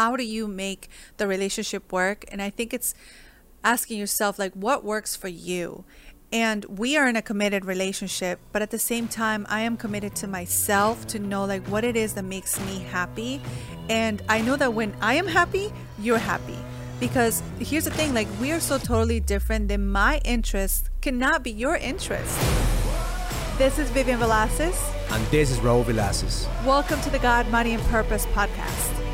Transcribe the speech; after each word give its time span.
how 0.00 0.16
do 0.16 0.24
you 0.24 0.48
make 0.48 0.88
the 1.18 1.26
relationship 1.26 1.92
work? 1.92 2.24
And 2.32 2.40
I 2.40 2.48
think 2.48 2.72
it's 2.72 2.94
asking 3.62 3.98
yourself 3.98 4.38
like 4.38 4.54
what 4.54 4.82
works 4.82 5.14
for 5.14 5.28
you? 5.28 5.84
And 6.32 6.64
we 6.64 6.96
are 6.96 7.06
in 7.06 7.16
a 7.16 7.22
committed 7.30 7.66
relationship 7.66 8.40
but 8.50 8.62
at 8.62 8.70
the 8.70 8.78
same 8.78 9.06
time 9.08 9.40
i 9.50 9.60
am 9.68 9.76
committed 9.76 10.12
to 10.22 10.26
myself 10.26 11.06
to 11.12 11.18
know 11.18 11.44
like 11.44 11.64
what 11.72 11.82
it 11.84 11.96
is 11.96 12.14
that 12.14 12.24
makes 12.24 12.52
me 12.66 12.78
happy. 12.98 13.42
And 13.90 14.22
i 14.36 14.40
know 14.40 14.56
that 14.62 14.72
when 14.72 14.94
i 15.02 15.12
am 15.22 15.26
happy 15.26 15.66
you're 15.98 16.24
happy. 16.32 16.58
Because 16.98 17.42
here's 17.58 17.84
the 17.84 17.96
thing 18.00 18.14
like 18.14 18.28
we 18.40 18.52
are 18.52 18.60
so 18.70 18.78
totally 18.78 19.20
different 19.20 19.68
that 19.68 19.80
my 19.80 20.22
interest 20.24 20.88
cannot 21.02 21.42
be 21.42 21.50
your 21.50 21.76
interest. 21.76 22.34
This 23.58 23.78
is 23.78 23.90
vivian 23.90 24.18
velasquez 24.18 24.78
And 25.12 25.22
this 25.36 25.50
is 25.50 25.58
Raul 25.58 25.84
Velasquez. 25.84 26.48
welcome 26.64 26.98
to 27.06 27.10
the 27.10 27.22
god 27.28 27.44
money 27.58 27.74
and 27.76 27.84
purpose 27.96 28.24
podcast 28.38 29.09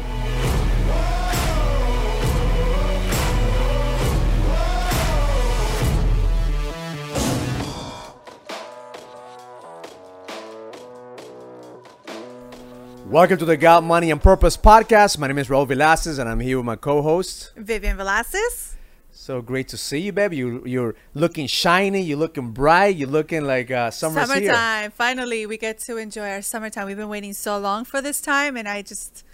Welcome 13.10 13.38
to 13.38 13.44
the 13.44 13.56
Got 13.56 13.84
Money 13.84 14.10
and 14.10 14.20
Purpose 14.20 14.56
podcast. 14.56 15.16
My 15.16 15.28
name 15.28 15.38
is 15.38 15.46
Raul 15.46 15.64
Velasquez, 15.68 16.18
and 16.18 16.28
I'm 16.28 16.40
here 16.40 16.56
with 16.56 16.66
my 16.66 16.74
co-host. 16.74 17.52
vivian 17.56 17.96
velasquez 17.96 18.74
So 19.12 19.40
great 19.40 19.68
to 19.68 19.76
see 19.76 19.98
you, 19.98 20.12
baby. 20.12 20.38
You, 20.38 20.64
you're 20.66 20.96
looking 21.14 21.46
shiny. 21.46 22.02
You're 22.02 22.18
looking 22.18 22.50
bright. 22.50 22.96
You're 22.96 23.08
looking 23.08 23.44
like 23.44 23.70
uh, 23.70 23.92
summer's 23.92 24.28
here. 24.32 24.52
summertime. 24.52 24.90
Finally, 24.90 25.46
we 25.46 25.56
get 25.56 25.78
to 25.86 25.96
enjoy 25.98 26.28
our 26.28 26.42
summertime. 26.42 26.86
We've 26.88 26.96
been 26.96 27.08
waiting 27.08 27.32
so 27.32 27.58
long 27.58 27.84
for 27.84 28.02
this 28.02 28.20
time, 28.20 28.56
and 28.56 28.68
I 28.68 28.82
just, 28.82 29.24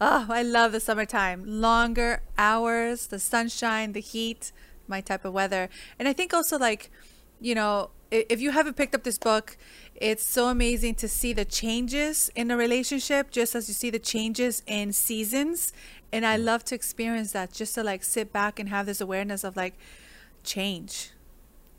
oh, 0.00 0.26
I 0.28 0.42
love 0.42 0.72
the 0.72 0.80
summertime. 0.80 1.44
Longer 1.46 2.22
hours, 2.36 3.06
the 3.06 3.20
sunshine, 3.20 3.92
the 3.92 4.00
heat, 4.00 4.50
my 4.88 5.00
type 5.00 5.24
of 5.24 5.32
weather. 5.32 5.68
And 6.00 6.08
I 6.08 6.12
think 6.12 6.34
also, 6.34 6.58
like, 6.58 6.90
you 7.40 7.54
know, 7.54 7.90
if 8.10 8.40
you 8.40 8.50
haven't 8.50 8.76
picked 8.76 8.94
up 8.94 9.04
this 9.04 9.18
book, 9.18 9.56
it's 9.94 10.26
so 10.26 10.48
amazing 10.48 10.94
to 10.96 11.08
see 11.08 11.32
the 11.32 11.44
changes 11.44 12.30
in 12.34 12.50
a 12.50 12.56
relationship, 12.56 13.30
just 13.30 13.54
as 13.54 13.68
you 13.68 13.74
see 13.74 13.90
the 13.90 13.98
changes 13.98 14.62
in 14.66 14.92
seasons. 14.92 15.72
And 16.12 16.26
I 16.26 16.38
mm. 16.38 16.44
love 16.44 16.64
to 16.66 16.74
experience 16.74 17.32
that, 17.32 17.52
just 17.52 17.74
to 17.76 17.84
like 17.84 18.02
sit 18.02 18.32
back 18.32 18.58
and 18.58 18.68
have 18.68 18.86
this 18.86 19.00
awareness 19.00 19.44
of 19.44 19.56
like 19.56 19.74
change. 20.42 21.10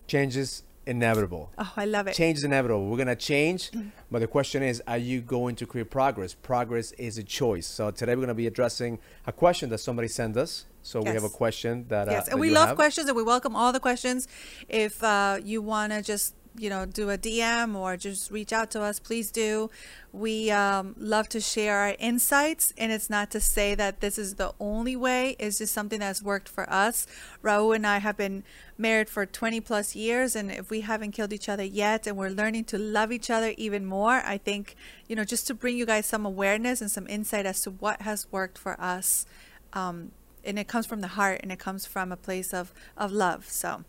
Change 0.08 0.38
is 0.38 0.64
inevitable. 0.92 1.52
Oh, 1.58 1.72
I 1.76 1.86
love 1.86 2.06
it. 2.08 2.14
Change 2.14 2.38
is 2.40 2.44
inevitable. 2.44 2.86
We're 2.90 2.98
gonna 3.04 3.16
change, 3.34 3.72
Mm. 3.72 3.92
but 4.12 4.20
the 4.20 4.28
question 4.38 4.62
is, 4.72 4.82
are 4.88 4.98
you 5.12 5.22
going 5.38 5.56
to 5.62 5.66
create 5.66 5.90
progress? 5.90 6.34
Progress 6.52 6.92
is 7.08 7.18
a 7.18 7.24
choice. 7.24 7.66
So 7.78 7.90
today 7.92 8.14
we're 8.16 8.22
gonna 8.28 8.44
be 8.46 8.48
addressing 8.48 9.00
a 9.26 9.32
question 9.44 9.70
that 9.72 9.80
somebody 9.80 10.08
sent 10.08 10.38
us. 10.38 10.66
So 10.84 10.96
we 11.02 11.10
have 11.10 11.24
a 11.24 11.30
question 11.44 11.86
that 11.90 12.08
uh, 12.08 12.12
Yes, 12.12 12.26
that 12.26 12.32
and 12.34 12.40
we 12.42 12.50
love 12.50 12.70
have. 12.70 12.76
questions, 12.84 13.08
and 13.08 13.16
we 13.16 13.24
welcome 13.24 13.56
all 13.56 13.72
the 13.72 13.80
questions. 13.90 14.28
If 14.68 15.04
uh, 15.04 15.40
you 15.52 15.62
want 15.62 15.94
to 15.94 16.02
just 16.02 16.34
you 16.58 16.70
know 16.70 16.86
do 16.86 17.10
a 17.10 17.18
DM 17.18 17.76
or 17.76 17.98
just 17.98 18.32
reach 18.32 18.52
out 18.52 18.72
to 18.72 18.82
us, 18.82 19.00
please 19.00 19.32
do. 19.32 19.70
We 20.12 20.52
um, 20.52 20.96
love 20.98 21.30
to 21.30 21.40
share 21.40 21.78
our 21.78 21.96
insights, 21.98 22.74
and 22.78 22.92
it's 22.92 23.10
not 23.10 23.32
to 23.32 23.40
say 23.40 23.76
that 23.76 24.02
this 24.02 24.18
is 24.18 24.36
the 24.36 24.54
only 24.60 24.96
way. 24.96 25.36
It's 25.40 25.60
just 25.60 25.74
something 25.74 26.00
that's 26.00 26.22
worked 26.22 26.50
for 26.50 26.70
us. 26.70 27.08
Raul 27.44 27.76
and 27.76 27.88
I 27.88 28.00
have 28.00 28.18
been 28.18 28.44
married 28.78 29.10
for 29.10 29.26
20 29.26 29.62
plus 29.62 29.96
years, 29.96 30.36
and 30.36 30.52
if 30.52 30.70
we 30.70 30.82
haven't 30.82 31.12
killed 31.12 31.32
each 31.32 31.48
other 31.48 31.64
yet, 31.64 32.06
and 32.08 32.18
we're 32.18 32.30
learning 32.30 32.66
to 32.66 32.78
love 32.78 33.12
each 33.12 33.30
other 33.30 33.54
even 33.58 33.86
more, 33.86 34.22
I 34.26 34.38
think 34.38 34.76
you 35.08 35.16
know 35.16 35.24
just 35.24 35.48
to 35.48 35.54
bring 35.54 35.78
you 35.78 35.86
guys 35.86 36.06
some 36.06 36.26
awareness 36.26 36.82
and 36.82 36.92
some 36.92 37.08
insight 37.08 37.46
as 37.46 37.62
to 37.62 37.72
what 37.72 38.02
has 38.02 38.28
worked 38.32 38.58
for 38.58 38.80
us. 38.80 39.26
Um, 39.74 40.12
and 40.44 40.58
it 40.58 40.68
comes 40.68 40.86
from 40.86 41.02
the 41.02 41.10
heart 41.10 41.40
and 41.44 41.52
it 41.52 41.60
comes 41.60 41.86
from 41.86 42.12
a 42.12 42.18
place 42.18 42.54
of 42.54 42.74
of 42.98 43.12
love 43.12 43.48
so 43.48 43.84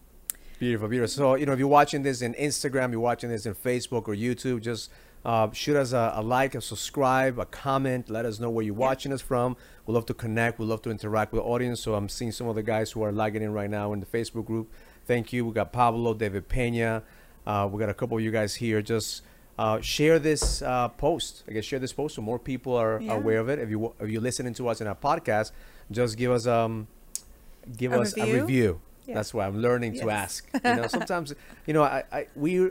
Beautiful, 0.62 0.86
beautiful. 0.86 1.08
So, 1.08 1.34
you 1.34 1.44
know, 1.44 1.54
if 1.54 1.58
you're 1.58 1.66
watching 1.66 2.04
this 2.04 2.22
in 2.22 2.34
Instagram, 2.34 2.92
you're 2.92 3.00
watching 3.00 3.30
this 3.30 3.46
in 3.46 3.54
Facebook 3.56 4.06
or 4.06 4.14
YouTube, 4.14 4.60
just 4.60 4.92
uh, 5.24 5.50
shoot 5.50 5.74
us 5.74 5.90
a, 5.92 6.12
a 6.14 6.22
like, 6.22 6.54
a 6.54 6.60
subscribe, 6.60 7.40
a 7.40 7.46
comment. 7.46 8.08
Let 8.08 8.24
us 8.24 8.38
know 8.38 8.48
where 8.48 8.64
you're 8.64 8.72
watching 8.72 9.12
us 9.12 9.20
from. 9.20 9.56
we 9.86 9.94
love 9.94 10.06
to 10.06 10.14
connect. 10.14 10.60
we 10.60 10.66
love 10.66 10.80
to 10.82 10.90
interact 10.92 11.32
with 11.32 11.42
the 11.42 11.48
audience. 11.48 11.80
So, 11.80 11.96
I'm 11.96 12.08
seeing 12.08 12.30
some 12.30 12.46
of 12.46 12.54
the 12.54 12.62
guys 12.62 12.92
who 12.92 13.02
are 13.02 13.10
logging 13.10 13.42
in 13.42 13.52
right 13.52 13.68
now 13.68 13.92
in 13.92 13.98
the 13.98 14.06
Facebook 14.06 14.44
group. 14.44 14.70
Thank 15.04 15.32
you. 15.32 15.44
We 15.44 15.52
got 15.52 15.72
Pablo, 15.72 16.14
David 16.14 16.48
Pena. 16.48 17.02
Uh, 17.44 17.68
we 17.68 17.80
got 17.80 17.88
a 17.88 17.94
couple 17.94 18.16
of 18.16 18.22
you 18.22 18.30
guys 18.30 18.54
here. 18.54 18.80
Just 18.82 19.22
uh, 19.58 19.80
share 19.80 20.20
this 20.20 20.62
uh, 20.62 20.90
post. 20.90 21.42
I 21.48 21.54
guess 21.54 21.64
share 21.64 21.80
this 21.80 21.92
post 21.92 22.14
so 22.14 22.22
more 22.22 22.38
people 22.38 22.76
are 22.76 23.00
Yeah. 23.00 23.14
aware 23.14 23.40
of 23.40 23.48
it. 23.48 23.58
If 23.58 23.68
you 23.68 23.94
if 23.98 24.08
you're 24.08 24.22
listening 24.22 24.54
to 24.54 24.68
us 24.68 24.80
in 24.80 24.86
our 24.86 24.94
podcast, 24.94 25.50
just 25.90 26.16
give 26.16 26.30
us 26.30 26.46
um 26.46 26.86
give 27.76 27.92
A 27.92 28.02
us 28.02 28.16
a 28.16 28.32
review? 28.32 28.80
Yeah. 29.12 29.18
That's 29.18 29.32
why 29.34 29.46
I'm 29.46 29.58
learning 29.60 29.92
to 30.00 30.10
ask. 30.10 30.48
You 30.64 30.76
know, 30.76 30.86
sometimes 30.88 31.34
you 31.66 31.74
know 31.74 31.82
I, 31.82 32.02
I 32.12 32.26
we 32.34 32.70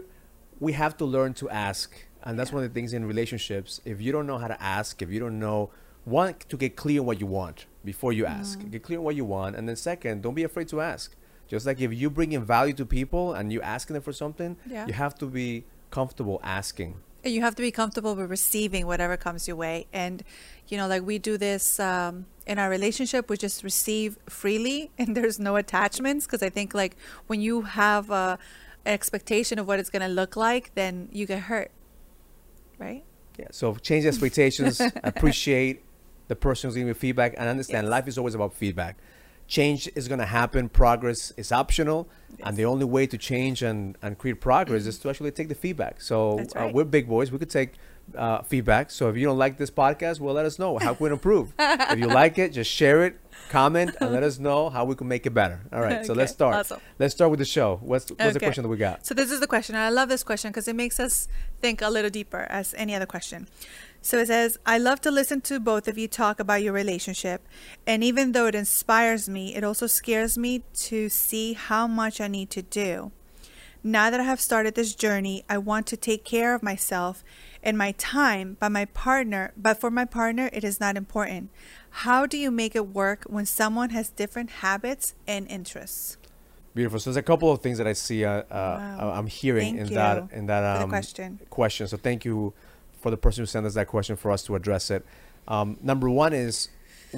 we 0.60 0.74
have 0.74 0.98
to 0.98 1.06
learn 1.06 1.34
to 1.42 1.50
ask, 1.50 1.88
and 2.24 2.38
that's 2.38 2.50
Yeah. 2.52 2.56
one 2.58 2.64
of 2.66 2.70
the 2.74 2.74
things 2.80 2.94
in 2.94 3.06
relationships. 3.06 3.80
If 3.86 4.02
you 4.02 4.12
don't 4.12 4.28
know 4.28 4.38
how 4.38 4.48
to 4.48 4.60
ask, 4.78 5.02
if 5.02 5.10
you 5.10 5.20
don't 5.20 5.40
know, 5.40 5.70
one 6.06 6.36
to 6.50 6.58
get 6.58 6.76
clear 6.76 7.00
on 7.02 7.06
what 7.06 7.20
you 7.20 7.28
want 7.28 7.66
before 7.86 8.12
you 8.14 8.26
ask. 8.26 8.60
Mm-hmm. 8.60 8.70
Get 8.70 8.84
clear 8.84 9.00
on 9.00 9.06
what 9.06 9.16
you 9.16 9.26
want, 9.26 9.56
and 9.56 9.68
then 9.68 9.76
second, 9.76 10.22
don't 10.24 10.34
be 10.36 10.44
afraid 10.44 10.68
to 10.70 10.82
ask. 10.82 11.16
Just 11.48 11.66
like 11.66 11.80
if 11.82 11.94
you 11.94 12.10
bring 12.10 12.32
in 12.32 12.44
value 12.46 12.74
to 12.82 12.86
people 12.86 13.34
and 13.34 13.52
you 13.54 13.62
asking 13.62 13.94
them 13.96 14.04
for 14.04 14.14
something, 14.14 14.56
Yeah. 14.66 14.88
you 14.88 14.94
have 14.94 15.16
to 15.16 15.26
be 15.26 15.66
comfortable 15.90 16.40
asking. 16.44 16.96
You 17.24 17.42
have 17.42 17.56
to 17.56 17.62
be 17.62 17.72
comfortable 17.72 18.16
with 18.16 18.30
receiving 18.30 18.86
whatever 18.88 19.16
comes 19.18 19.48
your 19.48 19.56
way 19.58 19.86
and 19.94 20.24
you 20.68 20.78
know 20.78 20.88
like 20.88 21.04
we 21.04 21.20
do 21.20 21.38
this 21.38 21.80
um, 21.80 22.26
in 22.48 22.58
our 22.58 22.70
relationship 22.70 23.30
we 23.30 23.38
just 23.38 23.64
receive 23.64 24.18
freely 24.28 24.90
and 24.98 25.16
there's 25.16 25.40
no 25.40 25.56
attachments 25.56 26.26
because 26.26 26.42
i 26.42 26.50
think 26.50 26.74
like 26.74 26.96
when 27.28 27.42
you 27.42 27.62
have 27.62 28.10
a 28.10 28.40
an 28.86 28.94
expectation 28.94 29.60
of 29.60 29.68
what 29.68 29.78
it's 29.80 29.90
going 29.92 30.02
to 30.02 30.08
look 30.08 30.36
like 30.36 30.74
then 30.74 31.08
you 31.12 31.26
get 31.28 31.42
hurt 31.44 31.72
right 32.80 33.04
Yeah. 33.38 33.48
So 33.52 33.76
change 33.76 34.06
expectations. 34.06 34.82
appreciate 35.04 35.84
the 36.28 36.36
person 36.36 36.68
who's 36.68 36.76
giving 36.76 36.88
you 36.88 36.94
feedback, 36.94 37.34
and 37.38 37.48
understand 37.50 37.86
Yes. 37.86 37.92
life 37.92 38.08
is 38.08 38.18
always 38.18 38.36
about 38.36 38.54
feedback. 38.54 38.98
Change 39.52 39.90
is 39.96 40.08
going 40.08 40.22
to 40.22 40.26
happen. 40.26 40.70
Progress 40.70 41.34
is 41.36 41.52
optional, 41.52 42.08
and 42.42 42.56
the 42.56 42.64
only 42.64 42.86
way 42.86 43.06
to 43.06 43.18
change 43.18 43.62
and, 43.62 43.98
and 44.02 44.18
create 44.18 44.40
progress 44.40 44.86
is 44.86 44.98
to 45.00 45.10
actually 45.10 45.32
take 45.32 45.50
the 45.50 45.56
feedback. 45.56 46.00
So 46.00 46.38
That's 46.38 46.56
uh, 46.56 46.72
we're 46.74 46.86
big 46.86 47.10
boys. 47.10 47.34
We 47.34 47.38
could 47.38 47.50
take 47.50 47.74
uh, 48.16 48.44
feedback. 48.44 48.92
So 48.92 49.10
if 49.10 49.18
you 49.18 49.26
don't 49.26 49.38
like 49.38 49.58
this 49.58 49.70
podcast, 49.70 50.22
well, 50.22 50.34
let 50.34 50.46
us 50.46 50.58
know 50.58 50.78
how 50.78 50.94
can 50.94 51.04
we 51.04 51.12
improve. 51.12 51.54
if 51.60 52.00
you 52.00 52.08
like 52.08 52.38
it, 52.38 52.54
just 52.54 52.72
share 52.72 53.04
it, 53.04 53.20
comment, 53.50 53.94
and 54.00 54.14
let 54.14 54.24
us 54.24 54.40
know 54.48 54.70
how 54.70 54.86
we 54.86 54.96
can 54.96 55.10
make 55.10 55.26
it 55.26 55.34
better. 55.34 55.60
All 55.74 55.82
right. 55.82 56.06
So 56.06 56.14
let's 56.14 56.32
start. 56.32 56.56
awesome. 56.56 56.80
Let's 56.98 57.14
start 57.14 57.30
with 57.30 57.40
the 57.40 57.46
show. 57.46 57.78
What's 57.82 58.10
what's 58.10 58.34
the 58.34 58.40
question 58.40 58.64
that 58.64 58.70
we 58.70 58.78
got? 58.78 59.06
So 59.06 59.14
this 59.14 59.32
is 59.32 59.42
the 59.42 59.48
question, 59.48 59.76
and 59.76 59.84
I 59.84 59.90
love 59.90 60.08
this 60.08 60.24
question 60.24 60.52
because 60.52 60.70
it 60.70 60.78
makes 60.78 60.98
us 60.98 61.28
think 61.60 61.82
a 61.82 61.90
little 61.90 62.10
deeper 62.10 62.48
as 62.50 62.74
any 62.78 62.96
other 62.96 63.06
question. 63.06 63.48
So 64.02 64.18
it 64.18 64.28
says, 64.28 64.58
I 64.66 64.80
love 64.80 65.00
to 65.02 65.12
listen 65.12 65.42
to 65.42 65.60
both 65.60 65.88
of 65.88 65.98
you 65.98 66.08
talk 66.08 66.40
about 66.40 66.64
your 66.64 66.74
relationship, 66.74 67.48
and 67.86 68.04
even 68.04 68.32
though 68.32 68.48
it 68.48 68.56
inspires 68.56 69.30
me, 69.30 69.56
it 69.56 69.64
also 69.64 69.86
scares 69.86 70.38
me 70.38 70.64
to 70.74 71.08
see 71.08 71.54
how 71.54 71.86
much 71.86 72.20
I 72.20 72.28
need 72.28 72.50
to 72.52 72.64
do. 72.64 73.12
Now 73.84 74.10
that 74.10 74.20
I 74.20 74.24
have 74.24 74.42
started 74.42 74.76
this 74.76 74.94
journey, 74.94 75.44
I 75.50 75.58
want 75.58 75.88
to 75.88 75.98
take 75.98 76.24
care 76.24 76.54
of 76.54 76.62
myself 76.62 77.24
and 77.64 77.78
my 77.78 77.94
time, 77.94 78.58
but 78.60 78.72
my 78.72 78.86
partner, 78.86 79.54
but 79.56 79.80
for 79.80 79.90
my 79.90 80.06
partner, 80.06 80.50
it 80.52 80.64
is 80.64 80.80
not 80.80 80.98
important. 80.98 81.50
How 81.90 82.26
do 82.26 82.38
you 82.38 82.52
make 82.52 82.76
it 82.76 82.88
work 82.88 83.26
when 83.28 83.46
someone 83.46 83.90
has 83.92 84.10
different 84.10 84.50
habits 84.50 85.14
and 85.28 85.48
interests? 85.48 86.18
Beautiful. 86.74 87.00
So 87.00 87.10
there's 87.10 87.18
a 87.18 87.24
couple 87.24 87.52
of 87.52 87.62
things 87.62 87.80
that 87.80 87.88
I 87.88 87.94
see. 87.94 88.24
Uh, 88.24 88.32
uh, 88.32 88.44
Wow. 88.52 89.14
I'm 89.16 89.28
hearing 89.28 89.78
Thank 89.78 89.90
in 89.90 89.96
that 89.96 90.32
in 90.32 90.46
that 90.46 90.82
um, 90.82 90.90
question. 90.90 91.40
question. 91.50 91.88
So 91.88 91.98
thank 91.98 92.24
you 92.24 92.54
for 93.02 93.12
the 93.12 93.18
person 93.18 93.42
who 93.42 93.46
sent 93.46 93.66
us 93.66 93.74
that 93.74 93.88
question 93.88 94.16
for 94.16 94.32
us 94.32 94.44
to 94.44 94.56
address 94.56 94.92
it. 94.92 95.06
Um, 95.48 95.78
number 95.82 96.10
one 96.10 96.34
is 96.34 96.70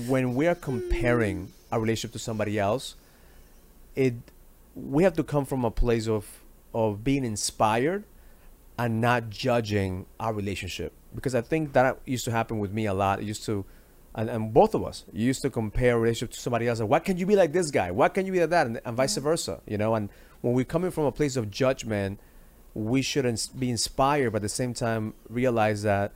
when 0.07 0.35
we 0.35 0.47
are 0.47 0.55
comparing 0.55 1.51
our 1.71 1.79
relationship 1.79 2.13
to 2.13 2.19
somebody 2.19 2.57
else, 2.57 2.95
it 3.95 4.15
we 4.75 5.03
have 5.03 5.13
to 5.13 5.23
come 5.23 5.45
from 5.45 5.65
a 5.65 5.71
place 5.71 6.07
of 6.07 6.41
of 6.73 7.03
being 7.03 7.23
inspired 7.23 8.03
and 8.77 8.99
not 8.99 9.29
judging 9.29 10.05
our 10.19 10.33
relationship 10.33 10.93
because 11.15 11.35
I 11.35 11.41
think 11.41 11.73
that 11.73 11.99
used 12.05 12.25
to 12.25 12.31
happen 12.31 12.59
with 12.59 12.73
me 12.73 12.85
a 12.85 12.93
lot. 12.93 13.19
It 13.19 13.25
used 13.25 13.45
to, 13.45 13.65
and, 14.15 14.29
and 14.29 14.53
both 14.53 14.73
of 14.73 14.83
us 14.83 15.05
used 15.11 15.41
to 15.43 15.49
compare 15.49 15.95
a 15.95 15.99
relationship 15.99 16.31
to 16.33 16.39
somebody 16.39 16.67
else. 16.67 16.79
Like, 16.79 16.89
Why 16.89 16.99
can't 16.99 17.19
you 17.19 17.25
be 17.25 17.35
like 17.35 17.53
this 17.53 17.71
guy? 17.71 17.91
Why 17.91 18.09
can't 18.09 18.25
you 18.25 18.33
be 18.33 18.39
like 18.39 18.49
that? 18.49 18.67
And, 18.67 18.81
and 18.83 18.97
vice 18.97 19.17
versa, 19.17 19.61
you 19.67 19.77
know. 19.77 19.95
And 19.95 20.09
when 20.41 20.53
we're 20.53 20.65
coming 20.65 20.91
from 20.91 21.05
a 21.05 21.11
place 21.11 21.35
of 21.35 21.51
judgment, 21.51 22.19
we 22.73 23.01
should 23.01 23.25
ins- 23.25 23.47
be 23.47 23.69
inspired, 23.69 24.31
but 24.31 24.37
at 24.37 24.41
the 24.43 24.49
same 24.49 24.73
time 24.73 25.13
realize 25.29 25.83
that 25.83 26.11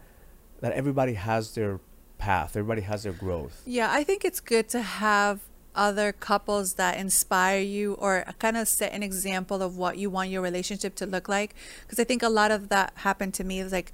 that 0.59 0.73
everybody 0.73 1.13
has 1.13 1.53
their 1.53 1.79
path. 2.17 2.55
Everybody 2.55 2.81
has 2.81 3.03
their 3.03 3.13
growth. 3.13 3.61
Yeah, 3.65 3.91
I 3.91 4.03
think 4.03 4.25
it's 4.25 4.39
good 4.39 4.67
to 4.69 4.81
have 4.81 5.41
other 5.75 6.11
couples 6.11 6.73
that 6.73 6.97
inspire 6.97 7.59
you 7.59 7.93
or 7.93 8.25
kind 8.39 8.57
of 8.57 8.67
set 8.67 8.91
an 8.91 9.03
example 9.03 9.61
of 9.61 9.77
what 9.77 9.97
you 9.99 10.09
want 10.09 10.31
your 10.31 10.41
relationship 10.41 10.95
to 10.95 11.05
look 11.05 11.29
like. 11.29 11.53
Because 11.81 11.99
I 11.99 12.03
think 12.03 12.23
a 12.23 12.29
lot 12.29 12.49
of 12.49 12.69
that 12.69 12.91
happened 12.95 13.35
to 13.35 13.43
me. 13.43 13.59
It's 13.59 13.71
like, 13.71 13.91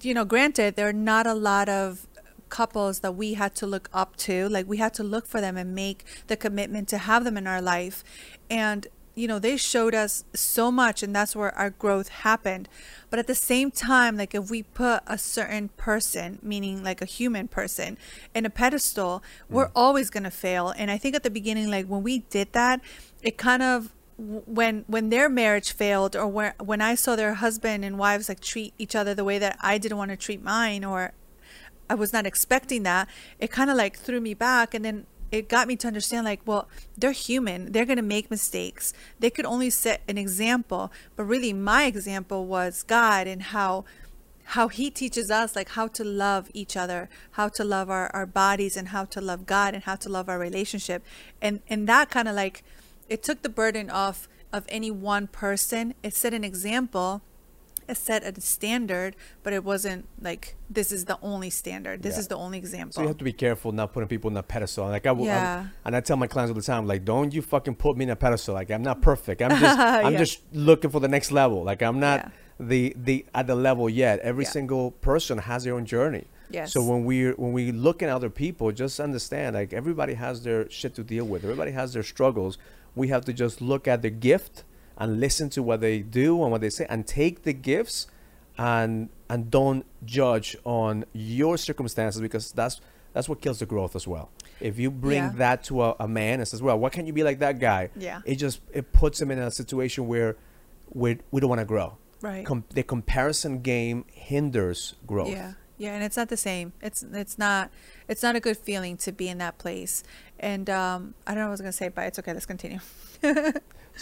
you 0.00 0.14
know, 0.14 0.24
granted, 0.24 0.76
there 0.76 0.88
are 0.88 0.92
not 0.92 1.26
a 1.26 1.34
lot 1.34 1.68
of 1.68 2.06
couples 2.48 3.00
that 3.00 3.12
we 3.12 3.34
had 3.34 3.54
to 3.56 3.66
look 3.66 3.88
up 3.92 4.16
to. 4.16 4.48
Like 4.48 4.68
we 4.68 4.76
had 4.76 4.94
to 4.94 5.02
look 5.02 5.26
for 5.26 5.40
them 5.40 5.56
and 5.56 5.74
make 5.74 6.04
the 6.28 6.36
commitment 6.36 6.88
to 6.88 6.98
have 6.98 7.24
them 7.24 7.36
in 7.36 7.46
our 7.46 7.60
life. 7.60 8.04
And 8.48 8.86
you 9.14 9.26
know, 9.28 9.38
they 9.38 9.56
showed 9.56 9.94
us 9.94 10.24
so 10.34 10.70
much 10.70 11.02
and 11.02 11.14
that's 11.14 11.34
where 11.34 11.54
our 11.56 11.70
growth 11.70 12.08
happened. 12.08 12.68
But 13.10 13.18
at 13.18 13.26
the 13.26 13.34
same 13.34 13.70
time, 13.70 14.16
like 14.16 14.34
if 14.34 14.50
we 14.50 14.62
put 14.62 15.02
a 15.06 15.18
certain 15.18 15.70
person, 15.70 16.38
meaning 16.42 16.82
like 16.82 17.02
a 17.02 17.06
human 17.06 17.48
person, 17.48 17.98
in 18.34 18.46
a 18.46 18.50
pedestal, 18.50 19.22
we're 19.48 19.66
Mm. 19.68 19.72
always 19.74 20.10
going 20.10 20.24
to 20.24 20.30
fail. 20.30 20.70
And 20.76 20.90
I 20.90 20.98
think 20.98 21.14
at 21.16 21.22
the 21.22 21.30
beginning, 21.30 21.70
like 21.70 21.86
when 21.86 22.02
we 22.02 22.20
did 22.30 22.52
that, 22.52 22.80
it 23.22 23.36
kind 23.36 23.62
of 23.62 23.92
when 24.18 24.84
when 24.86 25.08
their 25.08 25.30
marriage 25.30 25.72
failed 25.72 26.14
or 26.14 26.26
when 26.26 26.52
when 26.58 26.80
I 26.82 26.94
saw 26.94 27.16
their 27.16 27.34
husband 27.34 27.84
and 27.86 27.98
wives 27.98 28.28
like 28.28 28.40
treat 28.40 28.74
each 28.76 28.94
other 28.94 29.14
the 29.14 29.24
way 29.24 29.38
that 29.38 29.56
I 29.62 29.78
didn't 29.78 29.96
want 29.96 30.10
to 30.10 30.16
treat 30.16 30.42
mine 30.42 30.84
or 30.84 31.12
I 31.88 31.94
was 31.94 32.12
not 32.12 32.26
expecting 32.26 32.82
that, 32.84 33.08
it 33.38 33.50
kind 33.50 33.70
of 33.70 33.76
like 33.78 33.98
threw 33.98 34.20
me 34.20 34.34
back 34.34 34.74
and 34.74 34.84
then 34.84 35.06
it 35.30 35.48
got 35.48 35.68
me 35.68 35.76
to 35.76 35.86
understand 35.86 36.24
like 36.24 36.40
well 36.44 36.68
they're 36.96 37.12
human. 37.12 37.72
They're 37.72 37.86
going 37.86 37.96
to 37.96 38.02
make 38.02 38.30
mistakes. 38.30 38.92
They 39.18 39.30
could 39.30 39.46
only 39.46 39.70
set 39.70 40.02
an 40.08 40.18
example 40.18 40.92
but 41.16 41.24
really 41.24 41.52
my 41.52 41.84
example 41.84 42.46
was 42.46 42.82
god 42.82 43.26
and 43.26 43.42
how 43.42 43.84
how 44.44 44.66
he 44.68 44.90
teaches 44.90 45.30
us 45.30 45.54
like 45.54 45.70
how 45.70 45.86
to 45.86 46.02
love 46.02 46.50
each 46.52 46.76
other 46.76 47.08
how 47.32 47.48
to 47.48 47.62
love 47.62 47.88
our, 47.88 48.10
our 48.12 48.26
bodies 48.26 48.76
and 48.76 48.88
how 48.88 49.04
to 49.04 49.20
love 49.20 49.46
god 49.46 49.74
and 49.74 49.84
how 49.84 49.94
to 49.96 50.08
love 50.08 50.28
our 50.28 50.38
relationship. 50.38 51.04
And 51.40 51.60
and 51.68 51.88
that 51.88 52.10
kind 52.10 52.28
of 52.28 52.34
like 52.34 52.62
it 53.08 53.22
took 53.22 53.42
the 53.42 53.48
burden 53.48 53.90
off 53.90 54.28
of 54.52 54.64
any 54.68 54.90
one 54.90 55.26
person. 55.26 55.94
It 56.02 56.14
set 56.14 56.34
an 56.34 56.44
example 56.44 57.22
set 57.94 58.24
a 58.24 58.40
standard 58.40 59.16
but 59.42 59.52
it 59.52 59.64
wasn't 59.64 60.06
like 60.20 60.56
this 60.68 60.92
is 60.92 61.04
the 61.06 61.18
only 61.22 61.50
standard 61.50 62.02
this 62.02 62.14
Yeah. 62.14 62.20
is 62.20 62.28
the 62.28 62.36
only 62.36 62.58
example 62.58 62.92
So 62.94 63.02
you 63.02 63.08
have 63.08 63.18
to 63.18 63.24
be 63.24 63.32
careful 63.32 63.72
not 63.72 63.92
putting 63.92 64.08
people 64.08 64.30
in 64.30 64.36
a 64.36 64.42
pedestal. 64.42 64.86
Like 64.88 65.06
I, 65.06 65.12
Yeah. 65.14 65.66
and 65.84 65.96
I 65.96 66.00
tell 66.00 66.16
my 66.16 66.26
clients 66.26 66.50
all 66.50 66.54
the 66.54 66.62
time, 66.62 66.86
like, 66.86 67.04
don't 67.04 67.32
you 67.34 67.42
fucking 67.42 67.74
put 67.76 67.96
me 67.96 68.04
in 68.04 68.10
a 68.10 68.16
pedestal. 68.16 68.54
Like 68.54 68.70
I'm 68.70 68.82
not 68.82 69.02
perfect. 69.02 69.42
I'm 69.42 69.58
just, 69.58 69.78
I'm 70.06 70.16
just 70.16 70.40
looking 70.52 70.90
for 70.90 71.00
the 71.00 71.08
next 71.08 71.30
level. 71.32 71.62
Like 71.64 71.82
I'm 71.82 72.00
not 72.00 72.18
Yeah. 72.20 72.30
the 72.68 72.92
the 72.96 73.26
at 73.34 73.46
the 73.46 73.54
level 73.54 73.88
yet. 73.88 74.18
Every 74.20 74.44
single 74.44 74.90
person 74.90 75.38
has 75.38 75.64
their 75.64 75.74
own 75.74 75.86
journey. 75.86 76.26
Yes. 76.50 76.72
So 76.72 76.82
when 76.84 77.04
we 77.04 77.30
when 77.30 77.52
we 77.52 77.70
look 77.72 78.02
at 78.02 78.08
other 78.08 78.28
people, 78.30 78.72
just 78.72 78.98
understand 79.00 79.54
like 79.54 79.72
everybody 79.72 80.14
has 80.14 80.42
their 80.42 80.68
shit 80.70 80.94
to 80.96 81.02
deal 81.04 81.24
with. 81.24 81.44
Everybody 81.44 81.70
has 81.72 81.92
their 81.94 82.02
struggles. 82.02 82.58
We 82.96 83.08
have 83.08 83.24
to 83.26 83.32
just 83.32 83.60
look 83.60 83.86
at 83.86 84.02
the 84.02 84.10
gift 84.10 84.64
and 85.00 85.18
listen 85.18 85.48
to 85.50 85.62
what 85.62 85.80
they 85.80 85.98
do 86.00 86.40
and 86.42 86.52
what 86.52 86.60
they 86.60 86.70
say, 86.70 86.86
and 86.88 87.06
take 87.06 87.42
the 87.42 87.52
gifts 87.52 88.06
and 88.58 89.08
and 89.28 89.50
don't 89.50 89.84
judge 90.04 90.56
on 90.64 91.04
your 91.12 91.56
circumstances 91.56 92.20
because 92.20 92.52
that's 92.52 92.80
that's 93.12 93.28
what 93.28 93.40
kills 93.40 93.58
the 93.58 93.66
growth 93.66 93.96
as 93.96 94.06
well. 94.06 94.30
If 94.60 94.78
you 94.78 94.90
bring 94.90 95.22
Yeah. 95.24 95.32
that 95.36 95.64
to 95.64 95.82
a, 95.82 95.96
a 96.00 96.06
man 96.06 96.38
and 96.40 96.46
says, 96.46 96.62
"Well, 96.62 96.78
why 96.78 96.90
can't 96.90 97.06
you 97.06 97.12
be 97.12 97.22
like 97.24 97.38
that 97.40 97.58
guy?" 97.58 97.88
Yeah. 97.96 98.20
it 98.24 98.36
just 98.36 98.60
it 98.72 98.92
puts 98.92 99.20
him 99.20 99.30
in 99.30 99.38
a 99.38 99.50
situation 99.50 100.06
where 100.06 100.36
we 100.92 101.18
we 101.30 101.40
don't 101.40 101.48
want 101.50 101.60
to 101.60 101.64
grow. 101.64 101.96
right 102.20 102.44
Com- 102.44 102.64
the 102.74 102.82
comparison 102.82 103.62
game 103.62 104.04
hinders 104.12 104.94
growth. 105.06 105.30
Yeah, 105.30 105.54
yeah, 105.78 105.94
and 105.94 106.04
it's 106.04 106.16
not 106.18 106.28
the 106.28 106.36
same. 106.36 106.72
It's 106.82 107.02
it's 107.02 107.38
not 107.38 107.70
it's 108.06 108.22
not 108.22 108.36
a 108.36 108.40
good 108.40 108.58
feeling 108.58 108.96
to 108.98 109.12
be 109.12 109.28
in 109.28 109.38
that 109.38 109.56
place. 109.58 110.04
And 110.38 110.68
um, 110.68 111.14
I 111.26 111.30
don't 111.34 111.40
know 111.42 111.46
what 111.46 111.48
I 111.48 111.50
was 111.52 111.60
gonna 111.62 111.72
say, 111.72 111.88
but 111.88 112.04
it's 112.06 112.18
okay. 112.18 112.32
Let's 112.34 112.46
continue. 112.46 112.80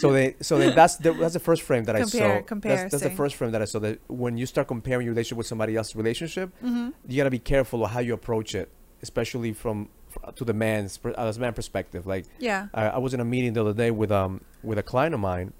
So 0.01 0.13
they, 0.13 0.37
so 0.41 0.59
they, 0.59 0.71
that's 0.71 0.97
the, 0.97 1.13
that's 1.13 1.35
the 1.35 1.41
first 1.41 1.63
frame 1.63 1.85
that 1.85 1.97
I 1.97 2.01
Compare- 2.01 2.41
saw. 2.41 2.45
That's, 2.77 2.91
that's 2.93 3.03
the 3.03 3.17
first 3.17 3.35
frame 3.37 3.51
that 3.53 3.63
I 3.63 3.65
saw. 3.65 3.79
That 3.81 3.99
when 4.09 4.37
you 4.39 4.47
start 4.47 4.69
comparing 4.69 5.05
your 5.07 5.13
relationship 5.15 5.39
with 5.39 5.47
somebody 5.47 5.77
else's 5.77 5.97
relationship, 5.97 6.49
hmm 6.61 6.91
you 7.07 7.17
gotta 7.17 7.31
be 7.31 7.39
careful 7.39 7.85
of 7.85 7.91
how 7.91 8.01
you 8.01 8.15
approach 8.15 8.55
it, 8.55 8.69
especially 9.03 9.53
from 9.53 9.89
to 10.37 10.45
the 10.45 10.55
man's 10.55 10.99
as 11.17 11.37
a 11.37 11.41
man 11.41 11.53
perspective. 11.53 12.07
Like 12.07 12.25
Yeah. 12.39 12.69
I, 12.73 12.83
I 12.97 12.99
was 12.99 13.13
in 13.15 13.21
a 13.21 13.25
meeting 13.25 13.53
the 13.55 13.61
other 13.63 13.75
day 13.75 13.91
with 13.91 14.11
um 14.13 14.41
with 14.63 14.79
a 14.79 14.83
client 14.83 15.15
of 15.15 15.21
mine, 15.21 15.53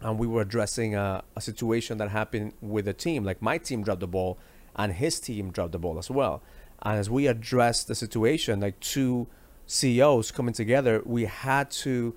and 0.00 0.18
we 0.18 0.26
were 0.26 0.42
addressing 0.42 0.94
a, 0.94 1.22
a 1.36 1.40
situation 1.40 1.98
that 1.98 2.08
happened 2.10 2.52
with 2.60 2.86
a 2.88 2.92
team. 2.92 3.24
Like 3.24 3.40
my 3.42 3.58
team 3.58 3.82
dropped 3.82 4.00
the 4.00 4.06
ball, 4.08 4.38
and 4.76 4.92
his 4.92 5.18
team 5.20 5.50
dropped 5.50 5.72
the 5.72 5.78
ball 5.78 5.98
as 5.98 6.10
well. 6.10 6.42
And 6.82 6.98
as 6.98 7.08
we 7.10 7.26
addressed 7.26 7.88
the 7.88 7.94
situation, 7.94 8.60
like 8.60 8.78
two 8.80 9.26
CEOs 9.66 10.30
coming 10.30 10.54
together, 10.54 11.02
we 11.04 11.24
had 11.24 11.70
to 11.82 12.14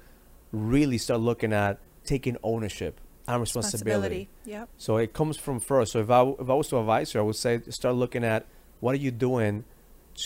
really 0.51 0.97
start 0.97 1.21
looking 1.21 1.53
at 1.53 1.79
taking 2.03 2.37
ownership 2.43 2.99
and 3.27 3.39
responsibility. 3.39 4.29
Yep. 4.45 4.69
So 4.77 4.97
it 4.97 5.13
comes 5.13 5.37
from 5.37 5.59
first. 5.59 5.93
So 5.93 5.99
if 5.99 6.09
I 6.09 6.21
if 6.23 6.49
I 6.49 6.53
was 6.53 6.67
to 6.69 6.77
advise 6.77 7.11
her, 7.13 7.19
I 7.19 7.23
would 7.23 7.35
say 7.35 7.61
start 7.69 7.95
looking 7.95 8.23
at 8.23 8.45
what 8.79 8.93
are 8.93 8.99
you 8.99 9.11
doing 9.11 9.63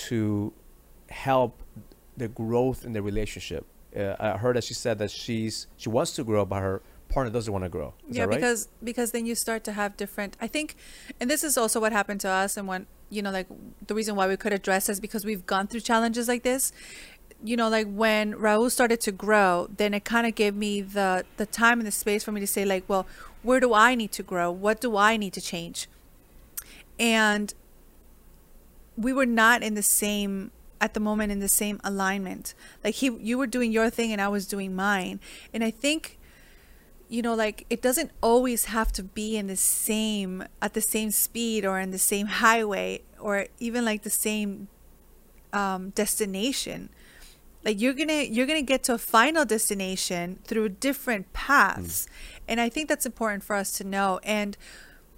to 0.07 0.53
help 1.09 1.61
the 2.17 2.27
growth 2.27 2.85
in 2.85 2.93
the 2.93 3.01
relationship. 3.01 3.65
Uh, 3.95 4.15
I 4.19 4.37
heard 4.37 4.55
that 4.55 4.63
she 4.63 4.73
said 4.73 4.99
that 4.99 5.11
she's 5.11 5.67
she 5.77 5.89
wants 5.89 6.13
to 6.13 6.23
grow, 6.23 6.45
but 6.45 6.61
her 6.61 6.81
partner 7.09 7.31
doesn't 7.31 7.51
want 7.51 7.63
to 7.63 7.69
grow. 7.69 7.93
Is 8.09 8.17
yeah, 8.17 8.23
right? 8.23 8.35
because 8.35 8.69
because 8.83 9.11
then 9.11 9.25
you 9.25 9.35
start 9.35 9.63
to 9.65 9.73
have 9.73 9.95
different. 9.97 10.37
I 10.41 10.47
think, 10.47 10.75
and 11.19 11.29
this 11.29 11.43
is 11.43 11.57
also 11.57 11.79
what 11.79 11.91
happened 11.91 12.21
to 12.21 12.29
us, 12.29 12.57
and 12.57 12.67
when 12.67 12.87
you 13.09 13.21
know, 13.21 13.31
like 13.31 13.47
the 13.85 13.95
reason 13.95 14.15
why 14.15 14.27
we 14.27 14.37
could 14.37 14.53
address 14.53 14.89
is 14.89 14.99
because 14.99 15.25
we've 15.25 15.45
gone 15.45 15.67
through 15.67 15.81
challenges 15.81 16.27
like 16.27 16.43
this. 16.43 16.71
You 17.43 17.57
know, 17.57 17.69
like 17.69 17.87
when 17.87 18.33
Raul 18.33 18.71
started 18.71 19.01
to 19.01 19.11
grow, 19.11 19.69
then 19.75 19.93
it 19.93 20.03
kind 20.03 20.25
of 20.25 20.35
gave 20.35 20.55
me 20.55 20.81
the 20.81 21.25
the 21.37 21.45
time 21.45 21.79
and 21.79 21.87
the 21.87 21.91
space 21.91 22.23
for 22.23 22.31
me 22.31 22.39
to 22.39 22.47
say, 22.47 22.65
like, 22.65 22.83
well, 22.87 23.05
where 23.43 23.59
do 23.59 23.73
I 23.73 23.93
need 23.95 24.11
to 24.13 24.23
grow? 24.23 24.51
What 24.51 24.81
do 24.81 24.97
I 24.97 25.17
need 25.17 25.33
to 25.33 25.41
change? 25.41 25.87
And 26.99 27.53
we 28.97 29.13
were 29.13 29.25
not 29.25 29.61
in 29.61 29.75
the 29.75 29.83
same 29.83 30.51
at 30.81 30.93
the 30.93 30.99
moment 30.99 31.31
in 31.31 31.39
the 31.39 31.49
same 31.49 31.79
alignment. 31.83 32.53
Like 32.83 32.95
he, 32.95 33.07
you 33.19 33.37
were 33.37 33.47
doing 33.47 33.71
your 33.71 33.89
thing 33.89 34.11
and 34.11 34.21
I 34.21 34.27
was 34.27 34.45
doing 34.47 34.75
mine, 34.75 35.19
and 35.53 35.63
I 35.63 35.71
think 35.71 36.17
you 37.07 37.21
know 37.21 37.35
like 37.35 37.65
it 37.69 37.81
doesn't 37.81 38.11
always 38.21 38.65
have 38.65 38.91
to 38.93 39.03
be 39.03 39.37
in 39.37 39.47
the 39.47 39.55
same 39.55 40.43
at 40.61 40.73
the 40.73 40.81
same 40.81 41.11
speed 41.11 41.65
or 41.65 41.79
in 41.79 41.91
the 41.91 41.99
same 41.99 42.27
highway 42.27 43.01
or 43.19 43.45
even 43.59 43.85
like 43.85 44.01
the 44.03 44.09
same 44.09 44.67
um, 45.53 45.91
destination 45.91 46.89
like 47.65 47.81
you're 47.81 47.93
gonna 47.93 48.23
you're 48.23 48.45
gonna 48.45 48.61
get 48.61 48.83
to 48.83 48.93
a 48.93 48.97
final 48.97 49.43
destination 49.43 50.39
through 50.45 50.69
different 50.69 51.33
paths. 51.33 52.07
And 52.47 52.61
i 52.61 52.69
think 52.69 52.87
that's 52.87 53.05
important 53.05 53.43
for 53.43 53.55
us 53.55 53.71
to 53.73 53.83
know. 53.83 54.19
And 54.23 54.55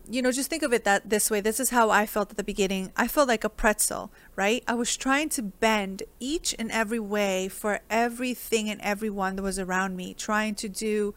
you 0.09 0.21
know 0.21 0.31
just 0.31 0.49
think 0.49 0.63
of 0.63 0.71
it 0.73 0.85
that 0.85 1.09
this 1.09 1.29
way. 1.29 1.41
This 1.41 1.59
is 1.59 1.69
how 1.71 1.89
i 1.89 2.05
felt 2.05 2.31
at 2.31 2.37
the 2.37 2.43
beginning. 2.43 2.91
I 2.95 3.07
felt 3.07 3.27
like 3.27 3.43
a 3.43 3.49
pretzel 3.49 4.11
right? 4.37 4.63
I 4.67 4.75
was 4.75 4.95
trying 4.95 5.29
to 5.29 5.41
bend 5.41 6.03
each 6.19 6.55
and 6.57 6.71
every 6.71 6.99
way 6.99 7.49
for 7.49 7.81
everything 7.89 8.69
and 8.69 8.79
everyone 8.81 9.35
that 9.35 9.43
was 9.43 9.59
around 9.59 9.97
me 9.97 10.13
trying 10.13 10.55
to 10.55 10.69
do 10.69 11.13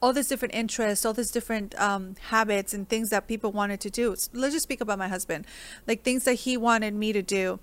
all 0.00 0.12
these 0.12 0.28
different 0.28 0.54
interests, 0.54 1.04
all 1.04 1.12
these 1.12 1.30
different 1.30 1.78
um, 1.80 2.14
habits 2.28 2.72
and 2.72 2.88
things 2.88 3.10
that 3.10 3.26
people 3.26 3.50
wanted 3.50 3.80
to 3.80 3.90
do. 3.90 4.10
Let's 4.32 4.54
just 4.54 4.62
speak 4.62 4.80
about 4.80 4.98
my 4.98 5.08
husband, 5.08 5.46
like 5.86 6.02
things 6.02 6.24
that 6.24 6.34
he 6.34 6.56
wanted 6.56 6.94
me 6.94 7.12
to 7.12 7.22
do, 7.22 7.58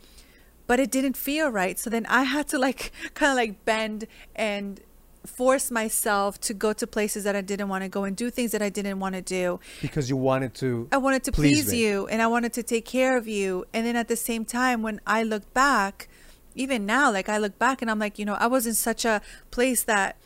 but 0.68 0.80
it 0.80 0.92
didn't 0.92 1.18
feel 1.18 1.50
right. 1.50 1.78
So 1.78 1.90
then 1.90 2.06
I 2.08 2.24
had 2.24 2.48
to 2.50 2.60
like 2.60 2.92
kind 3.14 3.32
of 3.32 3.36
like 3.36 3.66
bend 3.66 4.08
and 4.36 4.80
force 5.26 5.72
myself 5.72 6.40
to 6.40 6.54
go 6.54 6.72
to 6.74 6.86
places 6.86 7.24
that 7.24 7.36
I 7.36 7.42
didn't 7.42 7.68
want 7.68 7.84
to 7.84 7.90
go 7.90 8.04
and 8.04 8.16
do 8.16 8.30
things 8.30 8.52
that 8.52 8.62
I 8.62 8.70
didn't 8.70 9.00
want 9.00 9.16
to 9.16 9.22
do. 9.22 9.60
because 9.82 10.10
you 10.10 10.18
wanted 10.18 10.54
to. 10.56 10.88
I 10.92 10.98
wanted 10.98 11.24
to 11.26 11.32
Please 11.32 11.66
please, 11.66 11.74
you 11.74 12.08
and 12.08 12.22
I 12.22 12.28
wanted 12.28 12.54
to 12.54 12.64
take 12.64 12.86
care 12.86 13.18
of 13.18 13.28
you. 13.28 13.66
And 13.74 13.86
then 13.86 13.96
at 13.96 14.08
the 14.08 14.16
same 14.16 14.46
time, 14.46 14.82
when 14.82 15.02
I 15.06 15.24
look 15.24 15.54
back, 15.54 16.08
even 16.56 16.86
now, 16.86 17.12
like 17.12 17.28
I 17.28 17.38
look 17.38 17.58
back 17.60 17.82
and 17.82 17.92
I'm 17.92 18.00
like, 18.00 18.18
you 18.18 18.26
know, 18.26 18.36
I 18.36 18.48
was 18.48 18.66
in 18.66 18.74
such 18.74 19.04
a 19.06 19.22
place 19.52 19.84
that 19.84 20.18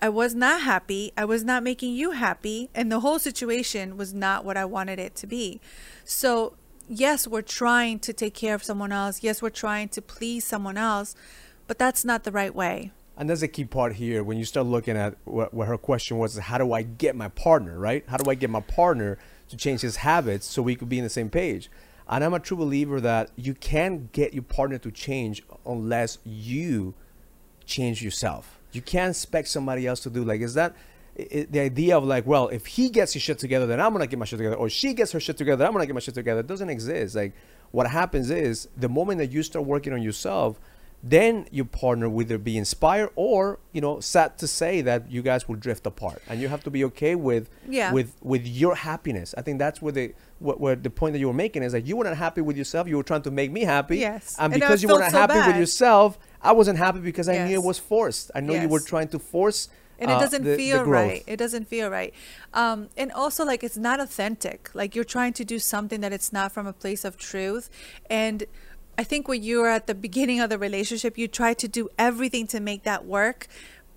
I 0.00 0.08
was 0.08 0.34
not 0.34 0.62
happy. 0.62 1.12
I 1.16 1.24
was 1.24 1.44
not 1.44 1.62
making 1.62 1.94
you 1.94 2.12
happy. 2.12 2.70
And 2.74 2.90
the 2.90 3.00
whole 3.00 3.18
situation 3.18 3.96
was 3.96 4.12
not 4.12 4.44
what 4.44 4.56
I 4.56 4.64
wanted 4.64 4.98
it 4.98 5.14
to 5.16 5.26
be. 5.26 5.60
So, 6.04 6.54
yes, 6.88 7.26
we're 7.26 7.42
trying 7.42 7.98
to 8.00 8.12
take 8.12 8.34
care 8.34 8.54
of 8.54 8.62
someone 8.62 8.92
else. 8.92 9.22
Yes, 9.22 9.42
we're 9.42 9.50
trying 9.50 9.88
to 9.90 10.02
please 10.02 10.44
someone 10.44 10.76
else, 10.76 11.14
but 11.66 11.78
that's 11.78 12.04
not 12.04 12.24
the 12.24 12.32
right 12.32 12.54
way. 12.54 12.92
And 13.16 13.28
that's 13.28 13.42
a 13.42 13.48
key 13.48 13.64
part 13.64 13.94
here. 13.94 14.24
When 14.24 14.38
you 14.38 14.44
start 14.44 14.66
looking 14.66 14.96
at 14.96 15.16
what, 15.24 15.52
what 15.52 15.68
her 15.68 15.76
question 15.76 16.18
was, 16.18 16.36
how 16.36 16.58
do 16.58 16.72
I 16.72 16.82
get 16.82 17.14
my 17.14 17.28
partner, 17.28 17.78
right? 17.78 18.04
How 18.08 18.16
do 18.16 18.30
I 18.30 18.34
get 18.34 18.50
my 18.50 18.60
partner 18.60 19.18
to 19.48 19.56
change 19.56 19.82
his 19.82 19.96
habits 19.96 20.46
so 20.46 20.62
we 20.62 20.74
could 20.74 20.88
be 20.88 20.98
in 20.98 21.04
the 21.04 21.10
same 21.10 21.28
page? 21.28 21.70
And 22.08 22.24
I'm 22.24 22.34
a 22.34 22.40
true 22.40 22.56
believer 22.56 23.00
that 23.00 23.30
you 23.36 23.54
can't 23.54 24.10
get 24.12 24.34
your 24.34 24.42
partner 24.42 24.78
to 24.78 24.90
change 24.90 25.42
unless 25.64 26.18
you 26.24 26.94
change 27.64 28.02
yourself. 28.02 28.58
You 28.72 28.82
can't 28.82 29.10
expect 29.10 29.48
somebody 29.48 29.86
else 29.86 30.00
to 30.00 30.10
do 30.10 30.24
like 30.24 30.40
is 30.40 30.54
that 30.54 30.74
i 31.18 31.22
i- 31.38 31.46
the 31.50 31.60
idea 31.60 31.96
of 31.96 32.04
like, 32.04 32.26
well, 32.26 32.48
if 32.48 32.66
he 32.66 32.88
gets 32.90 33.12
his 33.12 33.22
shit 33.22 33.38
together, 33.38 33.66
then 33.66 33.80
I'm 33.80 33.92
gonna 33.92 34.06
get 34.06 34.18
my 34.18 34.24
shit 34.24 34.38
together, 34.38 34.56
or 34.56 34.68
she 34.68 34.94
gets 34.94 35.12
her 35.12 35.20
shit 35.20 35.36
together, 35.36 35.64
I'm 35.66 35.72
gonna 35.72 35.86
get 35.86 35.94
my 35.94 36.00
shit 36.00 36.14
together. 36.14 36.40
It 36.40 36.46
doesn't 36.46 36.70
exist. 36.70 37.14
Like 37.14 37.32
what 37.70 37.86
happens 37.86 38.30
is 38.30 38.68
the 38.76 38.88
moment 38.88 39.18
that 39.18 39.30
you 39.32 39.42
start 39.42 39.64
working 39.66 39.92
on 39.92 40.02
yourself, 40.02 40.58
then 41.04 41.46
your 41.50 41.64
partner 41.64 42.08
will 42.08 42.22
either 42.22 42.38
be 42.38 42.56
inspired 42.56 43.10
or 43.16 43.58
you 43.72 43.80
know 43.80 43.98
sad 43.98 44.38
to 44.38 44.46
say 44.46 44.82
that 44.82 45.10
you 45.10 45.20
guys 45.20 45.48
will 45.48 45.56
drift 45.56 45.84
apart. 45.86 46.22
And 46.28 46.40
you 46.40 46.46
have 46.48 46.62
to 46.64 46.70
be 46.70 46.84
okay 46.84 47.14
with 47.16 47.50
Yeah. 47.68 47.92
with 47.92 48.14
with 48.22 48.46
your 48.46 48.76
happiness. 48.76 49.34
I 49.36 49.42
think 49.42 49.58
that's 49.58 49.82
where 49.82 49.92
the 49.92 50.14
what, 50.38 50.60
where 50.60 50.76
the 50.76 50.90
point 50.90 51.12
that 51.14 51.18
you 51.18 51.26
were 51.26 51.32
making 51.34 51.62
is 51.64 51.72
that 51.72 51.86
you 51.86 51.96
were 51.96 52.04
not 52.04 52.16
happy 52.16 52.40
with 52.40 52.56
yourself. 52.56 52.86
You 52.88 52.96
were 52.98 53.02
trying 53.02 53.22
to 53.22 53.30
make 53.32 53.50
me 53.50 53.62
happy. 53.62 53.98
Yes. 53.98 54.36
and 54.38 54.52
And 54.52 54.60
because 54.60 54.80
you 54.82 54.88
were 54.90 55.00
not 55.00 55.10
so 55.10 55.18
happy 55.18 55.38
with 55.48 55.56
yourself 55.56 56.18
i 56.44 56.50
wasn't 56.50 56.76
happy 56.76 56.98
because 57.00 57.28
i 57.28 57.36
knew 57.46 57.54
it 57.54 57.62
was 57.62 57.78
forced. 57.80 58.30
I 58.34 58.40
know 58.40 58.54
you 58.54 58.68
were 58.68 58.80
trying 58.80 59.08
to 59.08 59.18
force 59.18 59.68
and 60.02 60.10
it 60.10 60.14
uh, 60.14 60.20
doesn't 60.20 60.44
the- 60.44 60.50
the 60.50 60.56
feel 60.56 60.84
growth. 60.84 61.08
right. 61.08 61.24
It 61.26 61.36
doesn't 61.38 61.66
feel 61.68 61.88
right. 61.90 62.12
Um, 62.52 62.88
and 62.96 63.12
also 63.12 63.44
like 63.44 63.62
it's 63.64 63.76
not 63.76 64.00
authentic. 64.00 64.70
Like 64.74 64.94
you're 64.96 65.04
trying 65.16 65.32
to 65.34 65.44
do 65.44 65.58
something 65.58 66.00
that 66.00 66.12
it's 66.12 66.32
not 66.32 66.52
from 66.52 66.66
a 66.66 66.72
place 66.72 67.04
of 67.04 67.16
truth. 67.16 67.70
And 68.10 68.44
i 68.98 69.04
think 69.04 69.26
when 69.26 69.42
you're 69.42 69.70
at 69.78 69.86
the 69.86 69.94
beginning 69.94 70.38
of 70.44 70.50
the 70.50 70.58
relationship 70.58 71.16
you 71.16 71.26
try 71.26 71.54
to 71.54 71.66
do 71.66 71.88
everything 71.98 72.46
to 72.48 72.58
make 72.60 72.82
that 72.90 73.06
work. 73.06 73.46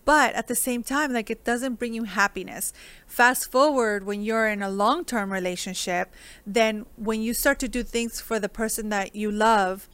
But 0.06 0.36
at 0.36 0.48
the 0.48 0.56
same 0.56 0.84
time 0.84 1.12
like 1.12 1.30
it 1.36 1.44
doesn't 1.44 1.76
bring 1.80 1.94
you 1.94 2.06
happiness. 2.06 2.72
Fast 3.08 3.52
forward 3.52 4.06
when 4.06 4.22
you're 4.28 4.48
in 4.48 4.62
a 4.62 4.70
long-term 4.70 5.28
relationship 5.34 6.06
then 6.60 6.86
when 6.96 7.20
you 7.22 7.34
start 7.34 7.58
to 7.60 7.68
do 7.68 7.82
things 7.84 8.22
for 8.22 8.40
the 8.40 8.48
person 8.62 8.90
that 8.90 9.16
you 9.22 9.30
love 9.32 9.90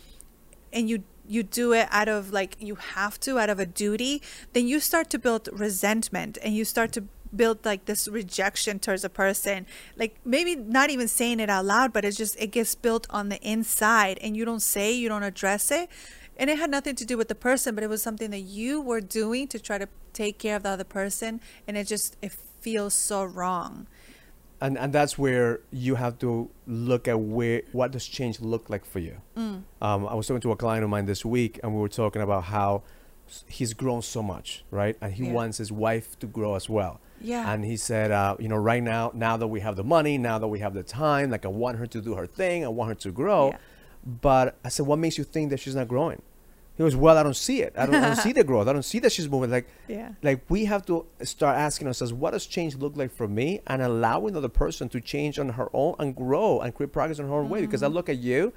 and 0.71 0.89
you 0.89 1.03
you 1.27 1.43
do 1.43 1.73
it 1.73 1.87
out 1.91 2.07
of 2.07 2.31
like 2.31 2.55
you 2.59 2.75
have 2.75 3.19
to 3.19 3.39
out 3.39 3.49
of 3.49 3.59
a 3.59 3.65
duty 3.65 4.21
then 4.53 4.67
you 4.67 4.79
start 4.79 5.09
to 5.09 5.19
build 5.19 5.47
resentment 5.51 6.37
and 6.43 6.55
you 6.55 6.65
start 6.65 6.91
to 6.91 7.03
build 7.35 7.63
like 7.65 7.85
this 7.85 8.07
rejection 8.07 8.79
towards 8.79 9.03
a 9.03 9.09
person. 9.09 9.65
Like 9.95 10.17
maybe 10.25 10.55
not 10.55 10.89
even 10.89 11.07
saying 11.07 11.39
it 11.39 11.49
out 11.49 11.65
loud 11.65 11.93
but 11.93 12.05
it's 12.05 12.17
just 12.17 12.39
it 12.39 12.47
gets 12.47 12.75
built 12.75 13.07
on 13.09 13.29
the 13.29 13.39
inside 13.41 14.19
and 14.21 14.35
you 14.35 14.45
don't 14.45 14.61
say 14.61 14.91
you 14.91 15.09
don't 15.09 15.23
address 15.23 15.71
it. 15.71 15.89
And 16.37 16.49
it 16.49 16.57
had 16.57 16.71
nothing 16.71 16.95
to 16.95 17.05
do 17.05 17.17
with 17.17 17.27
the 17.27 17.35
person 17.35 17.75
but 17.75 17.83
it 17.83 17.89
was 17.89 18.01
something 18.01 18.31
that 18.31 18.41
you 18.41 18.81
were 18.81 19.01
doing 19.01 19.47
to 19.49 19.59
try 19.59 19.77
to 19.77 19.87
take 20.13 20.37
care 20.37 20.55
of 20.55 20.63
the 20.63 20.69
other 20.69 20.83
person 20.83 21.39
and 21.67 21.77
it 21.77 21.87
just 21.87 22.17
it 22.21 22.33
feels 22.59 22.93
so 22.93 23.23
wrong 23.23 23.87
and 24.61 24.77
and 24.77 24.93
that's 24.93 25.17
where 25.17 25.59
you 25.71 25.95
have 25.95 26.17
to 26.19 26.49
look 26.67 27.07
at 27.07 27.19
where 27.19 27.63
what 27.71 27.91
does 27.91 28.05
change 28.07 28.39
look 28.39 28.69
like 28.69 28.85
for 28.85 28.99
you. 28.99 29.17
Mm. 29.35 29.63
Um, 29.81 30.07
I 30.07 30.13
was 30.13 30.27
talking 30.27 30.41
to 30.41 30.51
a 30.51 30.55
client 30.55 30.83
of 30.83 30.89
mine 30.89 31.05
this 31.07 31.25
week, 31.25 31.59
and 31.63 31.73
we 31.73 31.79
were 31.81 31.89
talking 31.89 32.21
about 32.21 32.45
how 32.45 32.83
he's 33.47 33.73
grown 33.73 34.01
so 34.01 34.21
much, 34.21 34.63
right? 34.71 34.95
And 35.01 35.13
he 35.13 35.25
Yeah. 35.27 35.33
wants 35.33 35.57
his 35.57 35.71
wife 35.71 36.19
to 36.19 36.27
grow 36.27 36.55
as 36.55 36.69
well. 36.69 36.99
Yeah. 37.21 37.51
And 37.53 37.63
he 37.63 37.77
said, 37.77 38.11
uh, 38.11 38.35
you 38.39 38.49
know, 38.49 38.57
right 38.57 38.83
now, 38.83 39.11
now 39.13 39.37
that 39.37 39.47
we 39.47 39.61
have 39.61 39.75
the 39.77 39.83
money, 39.83 40.17
now 40.17 40.37
that 40.39 40.47
we 40.47 40.59
have 40.59 40.73
the 40.73 40.83
time, 40.83 41.29
like 41.31 41.45
I 41.45 41.49
want 41.49 41.77
her 41.77 41.87
to 41.87 42.01
do 42.01 42.15
her 42.15 42.27
thing, 42.27 42.65
I 42.65 42.67
want 42.67 42.89
her 42.89 42.95
to 42.95 43.11
grow. 43.11 43.49
Yeah. 43.49 43.57
But 44.21 44.57
I 44.65 44.69
said, 44.69 44.85
what 44.87 44.99
makes 44.99 45.17
you 45.17 45.23
think 45.23 45.49
that 45.51 45.59
she's 45.59 45.75
not 45.75 45.87
growing? 45.87 46.21
He 46.77 46.83
goes, 46.83 46.95
well, 46.95 47.17
I 47.17 47.23
don't 47.23 47.35
see 47.35 47.61
it. 47.61 47.73
I 47.77 47.85
don't, 47.85 47.95
I 47.95 48.07
don't 48.07 48.15
see 48.15 48.31
the 48.31 48.43
growth. 48.51 48.67
I 48.67 48.73
don't 48.73 48.83
see 48.83 48.99
that 48.99 49.11
she's 49.11 49.29
moving. 49.29 49.51
Like, 49.51 49.67
Yeah. 49.87 50.13
like 50.23 50.41
we 50.49 50.65
have 50.65 50.85
to 50.85 51.05
start 51.23 51.57
asking 51.57 51.87
ourselves, 51.87 52.13
what 52.13 52.31
does 52.31 52.45
change 52.45 52.75
look 52.77 52.95
like 52.95 53.11
for 53.13 53.27
me, 53.27 53.61
and 53.67 53.81
allowing 53.81 54.33
the 54.33 54.49
person 54.49 54.87
to 54.89 55.01
change 55.01 55.37
on 55.37 55.49
her 55.49 55.69
own 55.73 55.95
and 55.99 56.15
grow 56.15 56.59
and 56.61 56.73
create 56.73 56.91
progress 56.93 57.19
on 57.19 57.27
her 57.27 57.33
own 57.35 57.49
way. 57.49 57.61
Because 57.61 57.83
I 57.83 57.87
look 57.87 58.07
at 58.09 58.17
you, 58.19 58.53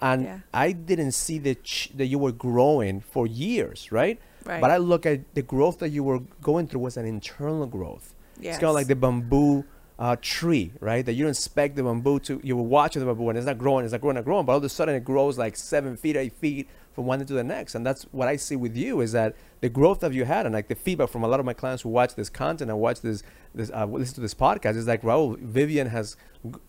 and 0.00 0.22
Yeah. 0.22 0.38
I 0.54 0.72
didn't 0.72 1.12
see 1.12 1.38
that 1.40 1.64
ch- 1.64 1.90
that 1.96 2.06
you 2.06 2.18
were 2.18 2.32
growing 2.32 3.00
for 3.00 3.26
years, 3.26 3.90
right? 3.90 4.18
Right. 4.44 4.60
But 4.60 4.70
I 4.70 4.76
look 4.76 5.04
at 5.04 5.34
the 5.34 5.42
growth 5.42 5.78
that 5.80 5.88
you 5.88 6.04
were 6.04 6.20
going 6.40 6.68
through 6.68 6.80
was 6.82 6.96
an 6.96 7.04
internal 7.04 7.66
growth. 7.66 8.14
It's 8.40 8.58
kind 8.58 8.64
of 8.68 8.74
like 8.74 8.86
the 8.86 8.94
bamboo 8.96 9.64
uh, 9.98 10.14
tree, 10.20 10.72
right? 10.80 11.04
That 11.04 11.14
you 11.14 11.24
don't 11.24 11.30
expect 11.30 11.74
the 11.74 11.82
bamboo 11.82 12.20
to, 12.20 12.38
you 12.44 12.54
were 12.56 12.62
watching 12.62 13.00
the 13.00 13.06
bamboo 13.06 13.30
and 13.30 13.38
it's 13.38 13.46
not 13.46 13.56
growing, 13.58 13.84
it's 13.86 13.92
not 13.92 14.02
growing, 14.02 14.14
not 14.16 14.24
growing, 14.26 14.44
but 14.44 14.52
all 14.52 14.58
of 14.58 14.64
a 14.64 14.68
sudden 14.68 14.94
it 14.94 15.04
grows 15.04 15.36
like 15.38 15.56
seven 15.56 15.96
feet, 15.96 16.16
eight 16.16 16.34
feet 16.34 16.68
from 16.96 17.06
one 17.06 17.24
to 17.24 17.32
the 17.32 17.44
next. 17.44 17.76
And 17.76 17.86
that's 17.86 18.02
what 18.10 18.26
I 18.26 18.34
see 18.36 18.56
with 18.56 18.76
you 18.76 19.00
is 19.00 19.12
that 19.12 19.36
the 19.60 19.68
growth 19.68 20.00
that 20.00 20.12
you 20.12 20.24
had 20.24 20.46
and 20.46 20.54
like 20.54 20.66
the 20.66 20.74
feedback 20.74 21.10
from 21.10 21.22
a 21.22 21.28
lot 21.28 21.38
of 21.38 21.46
my 21.46 21.52
clients 21.52 21.82
who 21.84 21.90
watch 21.90 22.16
this 22.16 22.28
content 22.28 22.70
and 22.70 22.80
watch 22.80 23.02
this, 23.02 23.22
this 23.54 23.70
uh, 23.72 23.86
listen 23.86 24.16
to 24.16 24.20
this 24.20 24.34
podcast 24.34 24.74
is 24.76 24.88
like, 24.88 25.02
Raul, 25.02 25.38
Vivian 25.38 25.88
has 25.88 26.16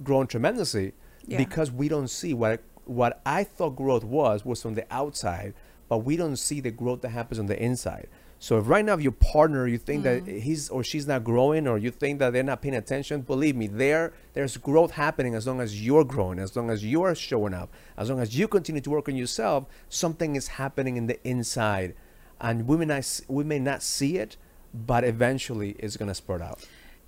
grown 0.03 0.27
tremendously 0.27 0.93
Yeah. 1.25 1.37
because 1.39 1.71
we 1.71 1.87
don't 1.89 2.09
see 2.09 2.33
what 2.35 2.61
what 2.85 3.21
I 3.25 3.43
thought 3.43 3.71
growth 3.75 4.03
was 4.03 4.45
was 4.45 4.61
from 4.61 4.75
the 4.75 4.85
outside, 4.91 5.53
but 5.89 5.99
we 5.99 6.15
don't 6.15 6.37
see 6.37 6.59
the 6.61 6.71
growth 6.71 7.01
that 7.01 7.09
happens 7.09 7.39
on 7.39 7.47
the 7.47 7.61
inside. 7.61 8.07
So 8.39 8.59
if 8.59 8.67
right 8.67 8.85
now 8.85 8.93
if 8.93 9.01
your 9.01 9.13
partner 9.13 9.67
you 9.67 9.77
think 9.77 10.03
that 10.03 10.25
mm. 10.25 10.41
he's 10.41 10.69
or 10.69 10.83
she's 10.83 11.07
not 11.07 11.23
growing 11.23 11.67
or 11.67 11.77
you 11.77 11.89
think 11.89 12.19
that 12.19 12.33
they're 12.33 12.43
not 12.43 12.61
paying 12.61 12.75
attention, 12.75 13.21
believe 13.21 13.55
me, 13.55 13.67
there 13.67 14.13
there's 14.33 14.57
growth 14.57 14.91
happening 14.91 15.33
as 15.33 15.47
long 15.47 15.59
as 15.59 15.83
you're 15.83 16.03
growing, 16.03 16.39
as 16.39 16.55
long 16.55 16.69
as 16.69 16.83
you 16.83 17.01
are 17.03 17.15
showing 17.15 17.53
up, 17.53 17.73
as 17.97 18.09
long 18.09 18.19
as 18.19 18.37
you 18.37 18.47
continue 18.47 18.81
to 18.81 18.89
work 18.89 19.09
on 19.09 19.15
yourself, 19.15 19.65
something 19.89 20.35
is 20.35 20.49
happening 20.49 20.97
in 20.97 21.07
the 21.07 21.19
inside. 21.27 21.95
And 22.39 22.67
we 22.67 22.77
may 22.77 22.85
not 22.85 23.21
we 23.27 23.43
may 23.43 23.59
not 23.59 23.81
see 23.81 24.17
it, 24.17 24.37
but 24.73 25.03
eventually 25.03 25.75
it's 25.79 25.97
gonna 25.97 26.15
spurt 26.15 26.41
out. 26.41 26.65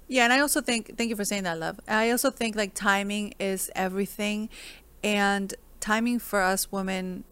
Yeah, 0.07 0.23
and 0.23 0.33
I 0.33 0.39
also 0.39 0.61
think 0.61 0.97
thank 0.97 1.11
you 1.11 1.15
for 1.15 1.25
saying 1.25 1.43
that, 1.43 1.59
love. 1.59 1.79
I 1.87 2.09
also 2.09 2.31
think 2.31 2.55
like 2.55 2.73
timing 2.73 3.35
is 3.39 3.69
everything 3.75 4.49
and 5.03 5.53
timing 5.79 6.17
for 6.19 6.41
us 6.41 6.71
women 6.71 7.23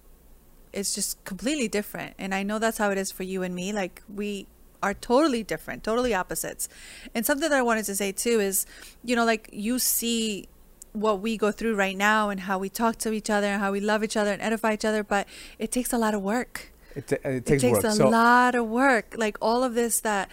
is 0.77 0.96
just 0.96 1.12
completely 1.25 1.67
different. 1.67 2.13
And 2.17 2.34
I 2.34 2.43
know 2.43 2.60
that's 2.60 2.77
how 2.77 2.89
it 2.91 2.98
is 2.98 3.12
for 3.12 3.24
you 3.24 3.43
and 3.43 3.53
me. 3.55 3.74
Like 3.74 3.96
we 4.22 4.48
are 4.84 4.93
totally 4.93 5.43
different, 5.43 5.84
totally 5.84 6.13
opposites. 6.13 6.69
And 7.15 7.25
something 7.25 7.50
that 7.50 7.57
I 7.57 7.63
wanted 7.69 7.86
to 7.86 7.96
say 7.96 8.12
too 8.12 8.39
is, 8.39 8.65
you 9.03 9.15
know, 9.15 9.25
like 9.25 9.50
you 9.51 9.79
see 9.79 10.48
what 10.93 11.19
we 11.19 11.38
go 11.38 11.51
through 11.51 11.75
right 11.75 11.98
now 11.98 12.29
and 12.29 12.39
how 12.41 12.57
we 12.57 12.69
talk 12.69 12.98
to 12.98 13.12
each 13.12 13.29
other 13.29 13.48
and 13.48 13.62
how 13.62 13.72
we 13.72 13.79
love 13.79 14.03
each 14.03 14.17
other 14.17 14.31
and 14.31 14.41
edify 14.41 14.74
each 14.74 14.86
other, 14.86 15.03
but 15.03 15.27
it 15.60 15.72
takes 15.72 15.91
a 15.93 15.98
lot 15.98 16.13
of 16.13 16.22
work 16.22 16.72
It, 16.96 17.07
ta- 17.07 17.15
it 17.24 17.46
takes, 17.46 17.63
it 17.63 17.69
takes 17.69 17.84
a 17.84 17.91
so 17.91 18.10
lot 18.10 18.55
of 18.55 18.65
work 18.67 19.13
like 19.17 19.38
all 19.41 19.63
of 19.63 19.74
this 19.75 20.00
that 20.01 20.29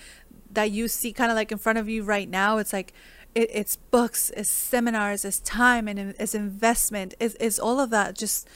that 0.51 0.71
you 0.71 0.89
see 0.89 1.13
kind 1.13 1.31
of 1.31 1.37
like 1.37 1.51
in 1.53 1.59
front 1.59 1.79
of 1.79 1.89
you 1.89 2.03
right 2.05 2.29
now 2.31 2.59
it's 2.59 2.73
like 2.73 2.93
it, 3.35 3.51
it's 3.53 3.77
books 3.77 4.31
it's 4.37 4.49
seminars 4.49 5.25
it's 5.25 5.41
time 5.41 5.89
and 5.89 5.99
it's 6.19 6.35
investment 6.35 7.15
it's, 7.21 7.37
it's 7.41 7.59
all 7.59 7.79
of 7.81 7.91
that 7.91 8.17
just 8.17 8.49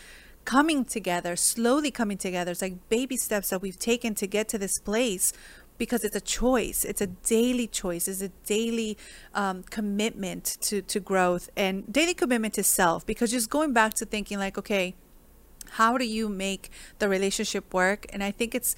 coming 0.49 0.83
together 0.83 1.37
slowly 1.37 1.91
coming 1.91 2.17
together. 2.17 2.53
It's 2.53 2.63
like 2.63 2.89
baby 2.89 3.19
steps 3.19 3.51
that 3.51 3.61
we've 3.61 3.79
taken 3.79 4.15
to 4.15 4.27
get 4.27 4.49
to 4.49 4.57
this 4.57 4.79
place 4.79 5.31
because 5.77 6.05
it's 6.05 6.17
a 6.17 6.23
choice. 6.23 6.87
It's 6.87 7.03
a 7.03 7.07
daily 7.07 7.67
choice. 7.67 8.09
It's 8.09 8.23
a 8.23 8.31
daily 8.47 8.97
um, 9.35 9.63
commitment 9.65 10.57
to 10.63 10.81
to 10.81 11.01
growth 11.01 11.51
and 11.55 11.75
daily 11.93 12.15
commitment 12.15 12.55
to 12.55 12.63
self 12.63 13.05
because 13.05 13.31
just 13.31 13.51
going 13.51 13.75
back 13.75 13.93
to 14.01 14.07
thinking 14.07 14.39
like 14.39 14.57
okay 14.57 14.95
how 15.73 15.99
do 15.99 16.07
you 16.07 16.31
make 16.31 16.71
the 16.99 17.11
relationship 17.11 17.75
work? 17.75 18.07
And 18.11 18.25
i 18.25 18.31
think 18.31 18.55
it's 18.55 18.75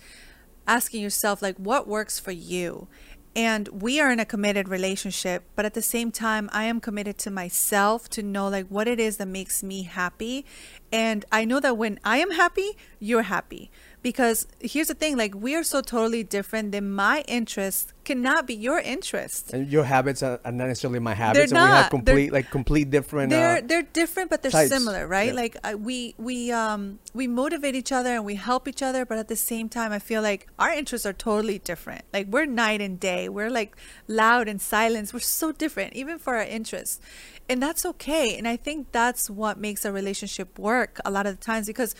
asking 0.67 1.03
yourself 1.03 1.41
like 1.41 1.57
what 1.57 1.87
works 1.87 2.19
for 2.19 2.33
you 2.33 2.89
and 3.37 3.69
we 3.69 4.01
are 4.01 4.11
in 4.11 4.19
a 4.19 4.25
committed 4.25 4.69
relationship 4.69 5.45
but 5.55 5.65
at 5.65 5.75
the 5.75 5.83
same 5.83 6.11
time 6.11 6.51
i 6.53 6.65
am 6.65 6.81
committed 6.81 7.17
to 7.17 7.31
myself 7.31 8.09
to 8.09 8.23
know 8.23 8.49
like 8.49 8.67
what 8.67 8.89
it 8.89 8.99
is 8.99 9.19
that 9.19 9.29
makes 9.29 9.63
me 9.63 9.83
happy. 9.83 10.45
And 10.93 11.25
i 11.31 11.45
know 11.45 11.61
that 11.61 11.77
when 11.77 12.01
i 12.05 12.19
am 12.19 12.33
happy 12.33 12.77
you're 12.99 13.23
happy 13.23 13.71
because 14.03 14.47
here's 14.61 14.89
the 14.89 14.95
thing 14.95 15.17
like 15.17 15.35
we 15.35 15.55
are 15.55 15.63
so 15.63 15.81
totally 15.81 16.23
different 16.23 16.73
that 16.73 16.83
my 16.83 17.23
interests 17.29 17.93
cannot 18.05 18.47
be 18.47 18.55
your 18.55 18.79
interests 18.81 19.53
And 19.53 19.71
your 19.71 19.85
habits 19.85 20.23
are, 20.23 20.41
not 20.45 20.55
necessarily 20.55 20.99
my 20.99 21.15
habits, 21.15 21.51
They're 21.53 21.61
and 21.61 21.69
we 21.71 21.75
have 21.77 21.85
not. 21.85 21.91
complete 21.91 22.15
They're- 22.27 22.33
like 22.33 22.51
complete 22.51 22.91
different. 22.91 23.31
they're 23.31 23.59
uh, 23.59 23.61
they're 23.65 23.83
different 23.83 24.31
but 24.31 24.43
they're 24.43 24.51
types. 24.51 24.71
similar 24.71 25.07
right 25.07 25.29
Yeah. 25.29 25.43
like 25.43 25.57
I, 25.63 25.75
we 25.75 26.15
we 26.19 26.51
um 26.51 26.99
we 27.15 27.27
motivate 27.29 27.75
each 27.75 27.93
other 27.93 28.15
and 28.15 28.25
we 28.25 28.35
help 28.37 28.67
each 28.67 28.83
other 28.83 29.05
but 29.05 29.19
at 29.19 29.29
the 29.29 29.37
same 29.37 29.69
time 29.69 29.93
i 29.93 29.99
feel 29.99 30.23
like 30.23 30.49
our 30.59 30.73
interests 30.73 31.07
are 31.07 31.13
totally 31.13 31.59
different 31.59 32.03
like 32.13 32.27
we're 32.29 32.47
night 32.47 32.81
and 32.81 32.99
day 32.99 33.29
we're 33.29 33.51
like 33.51 33.77
loud 34.09 34.49
and 34.49 34.61
silence 34.63 35.13
we're 35.13 35.21
so 35.21 35.53
different 35.53 35.93
even 35.93 36.19
for 36.19 36.37
our 36.37 36.43
interests 36.43 37.01
and 37.49 37.63
that's 37.63 37.85
okay 37.85 38.37
and 38.37 38.49
i 38.49 38.57
think 38.57 38.91
that's 38.93 39.29
what 39.29 39.59
makes 39.59 39.85
a 39.85 39.93
relationship 39.93 40.59
work 40.59 40.99
a 41.05 41.11
lot 41.11 41.27
of 41.27 41.39
the 41.39 41.45
times 41.45 41.67
because 41.67 41.95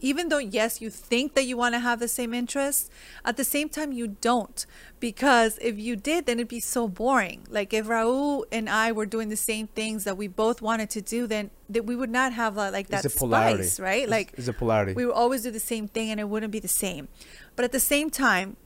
even 0.00 0.28
though 0.28 0.38
yes 0.38 0.80
you 0.80 0.90
think 0.90 1.34
that 1.34 1.44
you 1.44 1.56
want 1.56 1.74
to 1.74 1.78
have 1.80 1.98
the 2.00 2.08
same 2.08 2.32
interests 2.34 2.90
at 3.24 3.36
the 3.36 3.44
same 3.44 3.68
time 3.68 3.92
you 3.92 4.08
don't. 4.20 4.64
Because 5.00 5.58
if 5.60 5.78
you 5.78 5.96
did 5.96 6.26
then 6.26 6.38
it'd 6.38 6.48
be 6.48 6.60
so 6.60 6.88
boring. 6.88 7.46
Like 7.50 7.72
if 7.72 7.86
raul 7.86 8.44
and 8.50 8.68
i 8.68 8.92
were 8.92 9.06
doing 9.06 9.28
the 9.28 9.36
same 9.36 9.66
things 9.68 10.04
that 10.04 10.16
we 10.16 10.28
both 10.28 10.60
wanted 10.62 10.90
to 10.90 11.00
do 11.00 11.26
then 11.26 11.50
that 11.68 11.84
we 11.84 11.94
would 11.96 12.10
not 12.10 12.32
have 12.32 12.56
uh, 12.58 12.70
like 12.72 12.88
that 12.88 13.04
it's 13.04 13.14
a 13.14 13.18
polarity, 13.18 13.64
spice 13.64 13.80
right? 13.80 14.02
It's- 14.04 14.10
like 14.10 14.32
it's 14.36 14.48
a 14.48 14.52
polarity. 14.52 14.94
we 14.94 15.06
would 15.06 15.14
always 15.14 15.42
do 15.42 15.50
the 15.50 15.60
same 15.60 15.88
thing 15.88 16.10
and 16.10 16.18
it 16.20 16.28
wouldn't 16.28 16.52
be 16.52 16.60
the 16.60 16.68
same. 16.68 17.08
But 17.56 17.64
at 17.64 17.72
the 17.72 17.80
same 17.80 18.10
time 18.10 18.56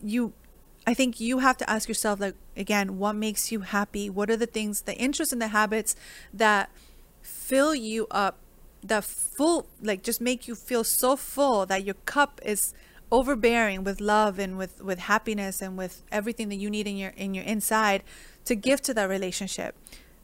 you 0.00 0.32
i 0.86 0.92
think 0.94 1.20
you 1.20 1.38
have 1.38 1.56
to 1.56 1.70
ask 1.70 1.88
yourself 1.88 2.18
like 2.18 2.34
again 2.56 2.98
what 2.98 3.14
makes 3.14 3.52
you 3.52 3.60
happy? 3.60 4.10
What 4.10 4.30
are 4.30 4.36
the 4.36 4.46
things 4.46 4.82
the 4.82 4.96
interests 4.96 5.32
and 5.32 5.40
the 5.40 5.48
habits 5.48 5.94
that 6.34 6.70
fill 7.20 7.72
you 7.74 8.06
up 8.10 8.38
that 8.82 9.04
full 9.04 9.66
like 9.80 10.02
just 10.02 10.20
make 10.20 10.48
you 10.48 10.54
feel 10.54 10.84
so 10.84 11.16
full 11.16 11.66
that 11.66 11.84
your 11.84 11.94
cup 12.06 12.40
is 12.44 12.74
overbearing 13.10 13.84
with 13.84 14.00
love 14.00 14.38
and 14.38 14.58
with 14.58 14.82
with 14.82 14.98
happiness 15.00 15.62
and 15.62 15.76
with 15.76 16.02
everything 16.10 16.48
that 16.48 16.56
you 16.56 16.68
need 16.68 16.86
in 16.86 16.96
your 16.96 17.12
in 17.16 17.34
your 17.34 17.44
inside 17.44 18.02
to 18.44 18.54
give 18.54 18.80
to 18.82 18.92
that 18.92 19.08
relationship 19.08 19.76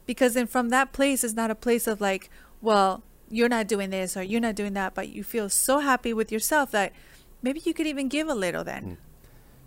because 0.05 0.33
then 0.33 0.47
from 0.47 0.69
that 0.69 0.91
place 0.91 1.23
is 1.23 1.33
not 1.33 1.49
a 1.49 1.55
place 1.55 1.87
of 1.87 2.01
like 2.01 2.29
well 2.61 3.01
you're 3.29 3.49
not 3.49 3.67
doing 3.67 3.89
this 3.89 4.17
or 4.17 4.23
you're 4.23 4.41
not 4.41 4.55
doing 4.55 4.73
that, 4.73 4.93
but 4.93 5.09
you 5.09 5.23
feel 5.23 5.49
so 5.49 5.79
happy 5.79 6.13
with 6.13 6.31
yourself 6.31 6.71
that 6.71 6.91
maybe 7.41 7.61
you 7.63 7.73
could 7.73 7.87
even 7.87 8.07
give 8.07 8.27
a 8.27 8.35
little 8.35 8.63
then. 8.63 8.83
Mm. 8.83 8.97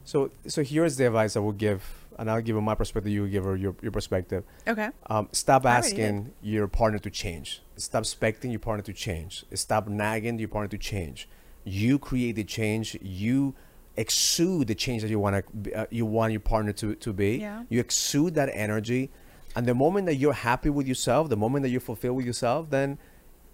So, 0.05 0.31
so 0.47 0.63
here's 0.63 0.97
the 0.97 1.07
advice 1.07 1.37
I 1.37 1.41
would 1.41 1.59
give, 1.59 2.02
and 2.19 2.31
I'll 2.31 2.41
give 2.41 2.57
her 2.57 2.63
my 2.63 2.75
perspective. 2.75 3.13
You 3.13 3.29
give 3.29 3.45
her 3.45 3.57
your, 3.57 3.75
your 3.83 3.93
perspective. 3.93 4.45
Okay. 4.67 4.91
Um, 5.07 5.29
stop 5.33 5.67
asking 5.67 6.33
your 6.43 6.69
partner 6.69 6.99
to 7.01 7.11
change. 7.11 7.63
Stop 7.77 8.03
expecting 8.03 8.51
your 8.51 8.61
partner 8.61 8.83
to 8.85 8.93
change. 8.93 9.45
Stop 9.55 9.89
nagging 9.89 10.39
your 10.39 10.49
partner 10.49 10.69
to 10.69 10.79
change. 10.79 11.29
You 11.65 11.99
create 11.99 12.37
the 12.37 12.45
change. 12.45 12.97
You 13.01 13.55
exude 13.97 14.69
the 14.69 14.75
change 14.75 15.03
that 15.03 15.09
you 15.09 15.19
want 15.19 15.45
to 15.65 15.73
uh, 15.75 15.87
you 15.91 16.07
want 16.07 16.33
your 16.33 16.41
partner 16.41 16.73
to, 16.73 16.95
to 16.95 17.13
be. 17.13 17.37
Yeah. 17.37 17.65
You 17.69 17.81
exude 17.81 18.35
that 18.35 18.51
energy, 18.53 19.11
and 19.55 19.67
the 19.67 19.75
moment 19.75 20.07
that 20.07 20.17
you're 20.17 20.33
happy 20.33 20.71
with 20.71 20.87
yourself, 20.87 21.29
the 21.29 21.37
moment 21.37 21.63
that 21.65 21.69
you're 21.69 21.81
fulfilled 21.81 22.17
with 22.17 22.27
yourself, 22.27 22.71
then 22.71 22.99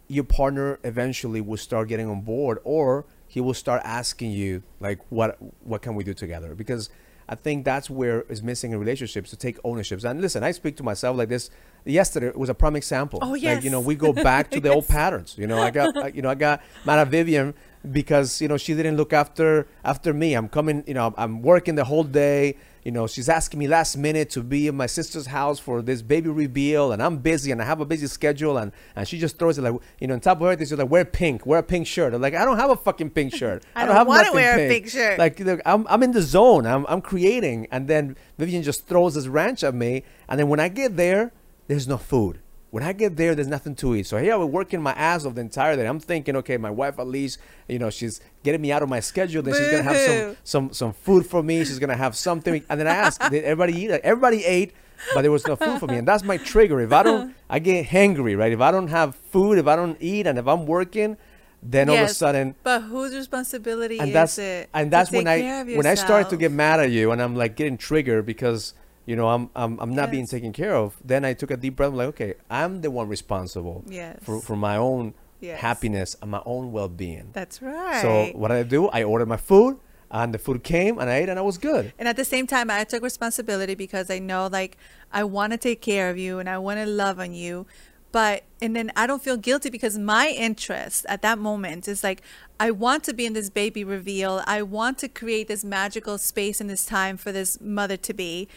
your 0.07 0.25
partner 0.25 0.79
eventually 0.85 1.41
will 1.41 1.57
start 1.57 1.89
getting 1.89 2.09
on 2.09 2.23
board, 2.23 2.59
or 2.65 3.05
he 3.27 3.41
will 3.41 3.55
start 3.55 3.83
asking 3.85 4.31
you 4.31 4.63
like, 4.81 5.01
"What 5.11 5.39
what 5.63 5.83
can 5.83 5.95
we 5.95 6.05
do 6.05 6.15
together?" 6.15 6.55
Because 6.55 6.89
I 7.29 7.35
think 7.35 7.65
that's 7.65 7.91
where 7.91 8.23
is 8.23 8.43
missing 8.43 8.73
in 8.73 8.79
relationships 8.79 9.31
to 9.31 9.37
take 9.37 9.59
ownerships. 9.65 10.05
And 10.05 10.21
listen, 10.21 10.43
I 10.43 10.53
speak 10.53 10.77
to 10.79 10.83
myself 10.83 11.17
like 11.17 11.29
this. 11.29 11.51
Yesterday 11.85 12.33
was 12.35 12.49
a 12.49 12.55
prime 12.55 12.77
example. 12.77 13.19
Oh, 13.23 13.35
Like, 13.57 13.65
you 13.65 13.71
know, 13.71 13.81
we 13.81 13.95
go 13.95 14.13
back 14.31 14.51
to 14.51 14.61
the 14.61 14.71
old 14.73 14.89
patterns. 14.89 15.37
You 15.39 15.47
know, 15.47 15.59
I 15.59 15.71
got 15.71 16.15
you 16.15 16.23
know 16.23 16.31
I 16.31 16.35
got 16.35 16.63
mad 16.85 16.99
at 16.99 17.09
Vivian 17.09 17.55
because 17.93 18.41
you 18.43 18.49
know 18.49 18.57
she 18.57 18.75
didn't 18.75 18.97
look 18.97 19.13
after 19.13 19.67
after 19.85 20.13
me. 20.13 20.35
I'm 20.35 20.49
coming. 20.49 20.85
You 20.87 20.95
know, 20.95 21.15
I'm 21.17 21.43
working 21.43 21.75
the 21.77 21.85
whole 21.85 22.05
day. 22.05 22.57
You 22.85 22.93
know, 22.93 23.07
she's 23.07 23.29
asking 23.29 23.59
me 23.61 23.69
last 23.69 23.97
minute 23.97 24.31
to 24.31 24.43
be 24.43 24.69
in 24.69 24.77
my 24.77 24.87
sister's 24.87 25.27
house 25.27 25.59
for 25.59 25.83
this 25.83 26.03
baby 26.03 26.31
reveal, 26.31 26.93
and 26.93 27.03
I'm 27.03 27.19
busy 27.19 27.51
and 27.51 27.61
I 27.61 27.65
have 27.65 27.81
a 27.81 27.85
busy 27.85 28.07
schedule, 28.07 28.57
and 28.59 28.73
and 28.97 29.07
she 29.07 29.19
just 29.19 29.39
throws 29.39 29.59
it 29.59 29.63
like 29.63 29.75
you 30.01 30.07
know 30.07 30.15
on 30.15 30.21
top 30.21 30.41
of 30.41 30.47
her, 30.47 30.59
She's 30.59 30.73
like, 30.73 30.91
wear 30.91 31.05
pink, 31.05 31.47
wear 31.47 31.61
a 31.61 31.63
pink 31.63 31.87
shirt. 31.87 32.15
I'm 32.15 32.21
like, 32.21 32.35
I 32.35 32.45
don't 32.45 32.59
have 32.59 32.71
a 32.71 32.77
fucking 32.77 33.11
pink 33.11 33.35
shirt. 33.41 33.65
I 33.75 33.85
don't 33.85 33.95
have 33.95 34.07
wanna 34.07 34.23
nothing 34.23 34.35
wear 34.35 34.67
a 34.67 34.69
pink 34.69 34.89
shirt. 34.89 35.19
Like 35.19 35.39
look, 35.41 35.61
I'm 35.67 35.87
I'm 35.89 36.03
in 36.03 36.13
the 36.13 36.23
zone. 36.23 36.67
I'm 36.67 36.87
I'm 36.89 37.01
creating, 37.01 37.67
and 37.71 37.89
then 37.89 38.17
Vivian 38.39 38.63
just 38.63 38.87
throws 38.87 39.15
this 39.15 39.27
ranch 39.27 39.65
at 39.65 39.75
me, 39.75 40.05
and 40.29 40.39
then 40.39 40.49
when 40.49 40.61
I 40.61 40.69
get 40.69 40.97
there, 40.97 41.33
there's 41.67 41.89
no 41.89 41.97
food. 41.99 42.41
When 42.71 42.83
I 42.83 42.93
get 42.93 43.17
there, 43.17 43.35
there's 43.35 43.49
nothing 43.49 43.75
to 43.77 43.95
eat. 43.95 44.07
So 44.07 44.19
here 44.19 44.35
I 44.35 44.37
was 44.37 44.49
working 44.49 44.83
my 44.83 44.93
ass 44.93 45.25
off 45.25 45.35
the 45.35 45.41
entire 45.41 45.75
day. 45.75 45.87
I'm 45.87 46.01
thinking, 46.01 46.37
okay, 46.37 46.59
my 46.59 46.71
wife 46.71 46.99
at 46.99 47.07
least, 47.07 47.39
you 47.67 47.79
know, 47.79 47.89
she's 47.89 48.21
getting 48.43 48.61
me 48.61 48.73
out 48.73 48.83
of 48.83 48.91
my 48.91 49.01
schedule. 49.01 49.43
Then 49.43 49.55
she's 49.55 49.69
gonna 49.69 49.83
have 49.85 49.97
some 49.99 50.37
some 50.45 50.73
some 50.75 50.93
food 50.93 51.25
for 51.27 51.43
me. 51.43 51.65
She's 51.65 51.79
gonna 51.79 51.97
have 51.97 52.15
something. 52.15 52.63
And 52.69 52.79
then 52.79 52.87
I 52.87 52.95
asked, 52.95 53.21
did 53.31 53.45
everybody 53.45 53.75
eat? 53.75 53.91
Like, 53.91 54.05
everybody 54.05 54.45
ate, 54.45 54.75
but 55.15 55.23
there 55.23 55.31
was 55.33 55.47
no 55.47 55.57
food 55.57 55.81
for 55.81 55.87
me. 55.87 55.97
And 55.97 56.07
that's 56.07 56.23
my 56.23 56.37
trigger. 56.37 56.81
If 56.81 56.93
I 56.93 57.03
don't, 57.03 57.35
I 57.49 57.59
get 57.59 57.87
hangry, 57.87 58.37
right? 58.37 58.53
If 58.53 58.61
I 58.61 58.71
don't 58.71 58.89
have 58.89 59.15
food, 59.17 59.57
if 59.59 59.67
I 59.67 59.75
don't 59.75 59.97
eat, 60.01 60.27
and 60.27 60.39
if 60.39 60.47
I'm 60.47 60.67
working, 60.67 61.17
then 61.63 61.89
all 61.89 61.95
of 61.97 62.01
a 62.01 62.05
Yes, 62.05 62.19
sudden 62.19 62.55
But 62.63 62.83
whose 62.83 63.15
responsibility 63.15 63.99
and 63.99 64.09
is 64.09 64.15
that's 64.15 64.39
it? 64.39 64.69
and 64.75 64.91
that's 64.91 65.11
when 65.11 65.27
I 65.27 65.65
when 65.65 65.87
I 65.87 65.95
start 65.95 66.29
to 66.31 66.37
get 66.37 66.53
mad 66.53 66.81
at 66.81 66.91
you 66.91 67.11
and 67.13 67.21
I'm 67.21 67.35
like 67.35 67.57
getting 67.57 67.77
triggered 67.79 68.27
because 68.27 68.75
you 69.09 69.17
know 69.17 69.29
I'm 69.35 69.45
I'm, 69.63 69.73
I'm 69.83 69.95
not 70.01 70.11
being 70.11 70.27
taken 70.27 70.53
care 70.53 70.75
of. 70.83 70.89
Then 71.13 71.25
I 71.25 71.33
took 71.41 71.51
a 71.51 71.57
deep 71.57 71.75
breath. 71.77 71.91
I'm 71.93 71.97
like, 72.03 72.09
okay, 72.15 72.35
I'm 72.51 72.73
the 72.85 72.91
one 72.91 73.09
responsible 73.17 73.77
Yes. 73.89 74.19
for 74.23 74.41
for 74.41 74.57
my 74.57 74.77
own 74.77 75.15
Yes. 75.41 75.61
happiness 75.61 76.17
and 76.21 76.31
my 76.33 76.43
own 76.45 76.73
well 76.73 76.89
being. 76.89 77.27
That's 77.33 77.63
right. 77.63 78.03
So 78.03 78.11
what 78.41 78.49
did 78.49 78.59
I 78.59 78.63
do? 78.77 78.81
I 78.89 79.05
ordered 79.05 79.29
my 79.29 79.37
food 79.51 79.79
and 80.11 80.35
the 80.35 80.39
food 80.47 80.65
came 80.65 80.99
and 80.99 81.09
I 81.09 81.17
ate 81.21 81.29
and 81.29 81.39
I 81.39 81.43
was 81.43 81.59
good. 81.59 81.93
And 81.99 82.09
at 82.09 82.17
the 82.17 82.25
same 82.25 82.47
time, 82.55 82.71
I 82.71 82.83
took 82.93 83.03
responsibility 83.05 83.75
because 83.77 84.11
I 84.11 84.19
know, 84.19 84.49
like, 84.61 84.77
I 85.13 85.23
want 85.37 85.53
to 85.53 85.59
take 85.69 85.81
care 85.81 86.11
of 86.11 86.19
you 86.19 86.41
and 86.41 86.49
I 86.51 86.59
want 86.59 86.81
to 86.81 86.87
love 86.87 87.21
on 87.21 87.35
you. 87.35 87.67
But, 88.11 88.45
and 88.61 88.75
then 88.75 88.91
I 88.97 89.07
don't 89.07 89.23
feel 89.23 89.37
guilty 89.37 89.71
because 89.71 89.97
my 90.17 90.27
interest 90.49 91.07
at 91.09 91.21
that 91.23 91.39
moment 91.39 91.87
is 91.87 92.03
like, 92.03 92.23
I 92.59 92.71
want 92.73 93.05
to 93.05 93.13
be 93.13 93.25
in 93.27 93.35
this 93.35 93.51
baby 93.51 93.85
reveal. 93.85 94.43
I 94.47 94.63
want 94.63 94.99
to 95.05 95.09
create 95.09 95.47
this 95.47 95.63
magical 95.63 96.17
space 96.19 96.61
in 96.61 96.67
this 96.67 96.85
time 96.87 97.17
for 97.17 97.31
this 97.33 97.61
mother 97.61 97.99
to 97.99 98.13
be 98.15 98.49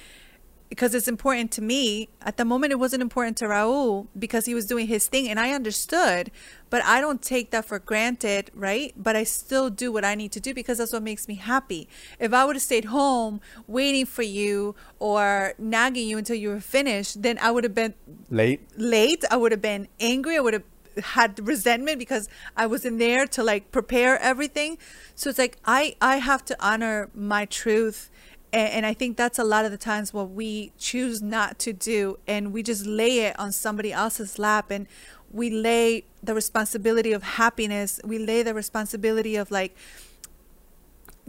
because 0.71 0.95
it's 0.95 1.09
important 1.09 1.51
to 1.51 1.61
me. 1.61 2.07
At 2.21 2.37
the 2.37 2.45
moment, 2.45 2.71
it 2.71 2.79
wasn't 2.79 3.01
important 3.01 3.35
to 3.39 3.45
Raul 3.45 4.07
because 4.17 4.45
he 4.45 4.55
was 4.55 4.65
doing 4.65 4.87
his 4.87 5.05
thing 5.05 5.27
and 5.27 5.37
I 5.37 5.51
understood, 5.51 6.31
but 6.69 6.81
I 6.85 7.01
don't 7.01 7.21
take 7.21 7.51
that 7.51 7.65
for 7.65 7.77
granted, 7.77 8.51
right? 8.55 8.93
But 8.95 9.17
I 9.17 9.25
still 9.25 9.69
do 9.69 9.91
what 9.91 10.05
I 10.05 10.15
need 10.15 10.31
to 10.31 10.39
do 10.39 10.53
because 10.53 10.77
that's 10.77 10.93
what 10.93 11.03
makes 11.03 11.27
me 11.27 11.35
happy. 11.35 11.89
If 12.19 12.33
I 12.33 12.45
would 12.45 12.55
have 12.55 12.63
stayed 12.63 12.85
home 12.85 13.41
waiting 13.67 14.05
for 14.05 14.23
you 14.23 14.73
or 14.97 15.53
nagging 15.57 16.07
you 16.07 16.17
until 16.17 16.37
you 16.37 16.47
were 16.47 16.61
finished, 16.61 17.21
then 17.21 17.37
I 17.41 17.51
would 17.51 17.65
have 17.65 17.75
been 17.75 17.93
Late. 18.29 18.61
late. 18.77 19.25
I 19.29 19.35
would 19.35 19.51
have 19.51 19.61
been 19.61 19.89
angry. 19.99 20.37
I 20.37 20.39
would 20.39 20.53
have 20.53 20.63
had 21.03 21.45
resentment 21.45 21.99
because 21.99 22.29
I 22.55 22.65
wasn't 22.65 22.97
there 22.99 23.25
to 23.27 23.43
like 23.43 23.71
prepare 23.71 24.17
everything. 24.19 24.77
So 25.15 25.29
it's 25.29 25.39
like 25.39 25.57
I 25.65 25.95
I 26.01 26.17
have 26.17 26.45
to 26.45 26.55
honor 26.65 27.09
my 27.13 27.43
truth. 27.45 28.09
And, 28.53 28.73
and 28.73 28.85
I 28.85 28.93
think 28.93 29.17
that's 29.17 29.39
a 29.39 29.43
lot 29.43 29.65
of 29.65 29.71
the 29.71 29.77
times 29.77 30.13
what 30.13 30.29
we 30.31 30.71
choose 30.77 31.21
not 31.21 31.59
to 31.59 31.73
do, 31.73 32.19
and 32.27 32.53
we 32.53 32.63
just 32.63 32.85
lay 32.85 33.19
it 33.19 33.39
on 33.39 33.51
somebody 33.51 33.91
else's 33.93 34.37
lap, 34.37 34.71
and 34.71 34.87
we 35.31 35.49
lay 35.49 36.05
the 36.21 36.33
responsibility 36.33 37.13
of 37.13 37.23
happiness. 37.23 37.99
We 38.03 38.19
lay 38.19 38.43
the 38.43 38.53
responsibility 38.53 39.35
of 39.35 39.49
like 39.51 39.75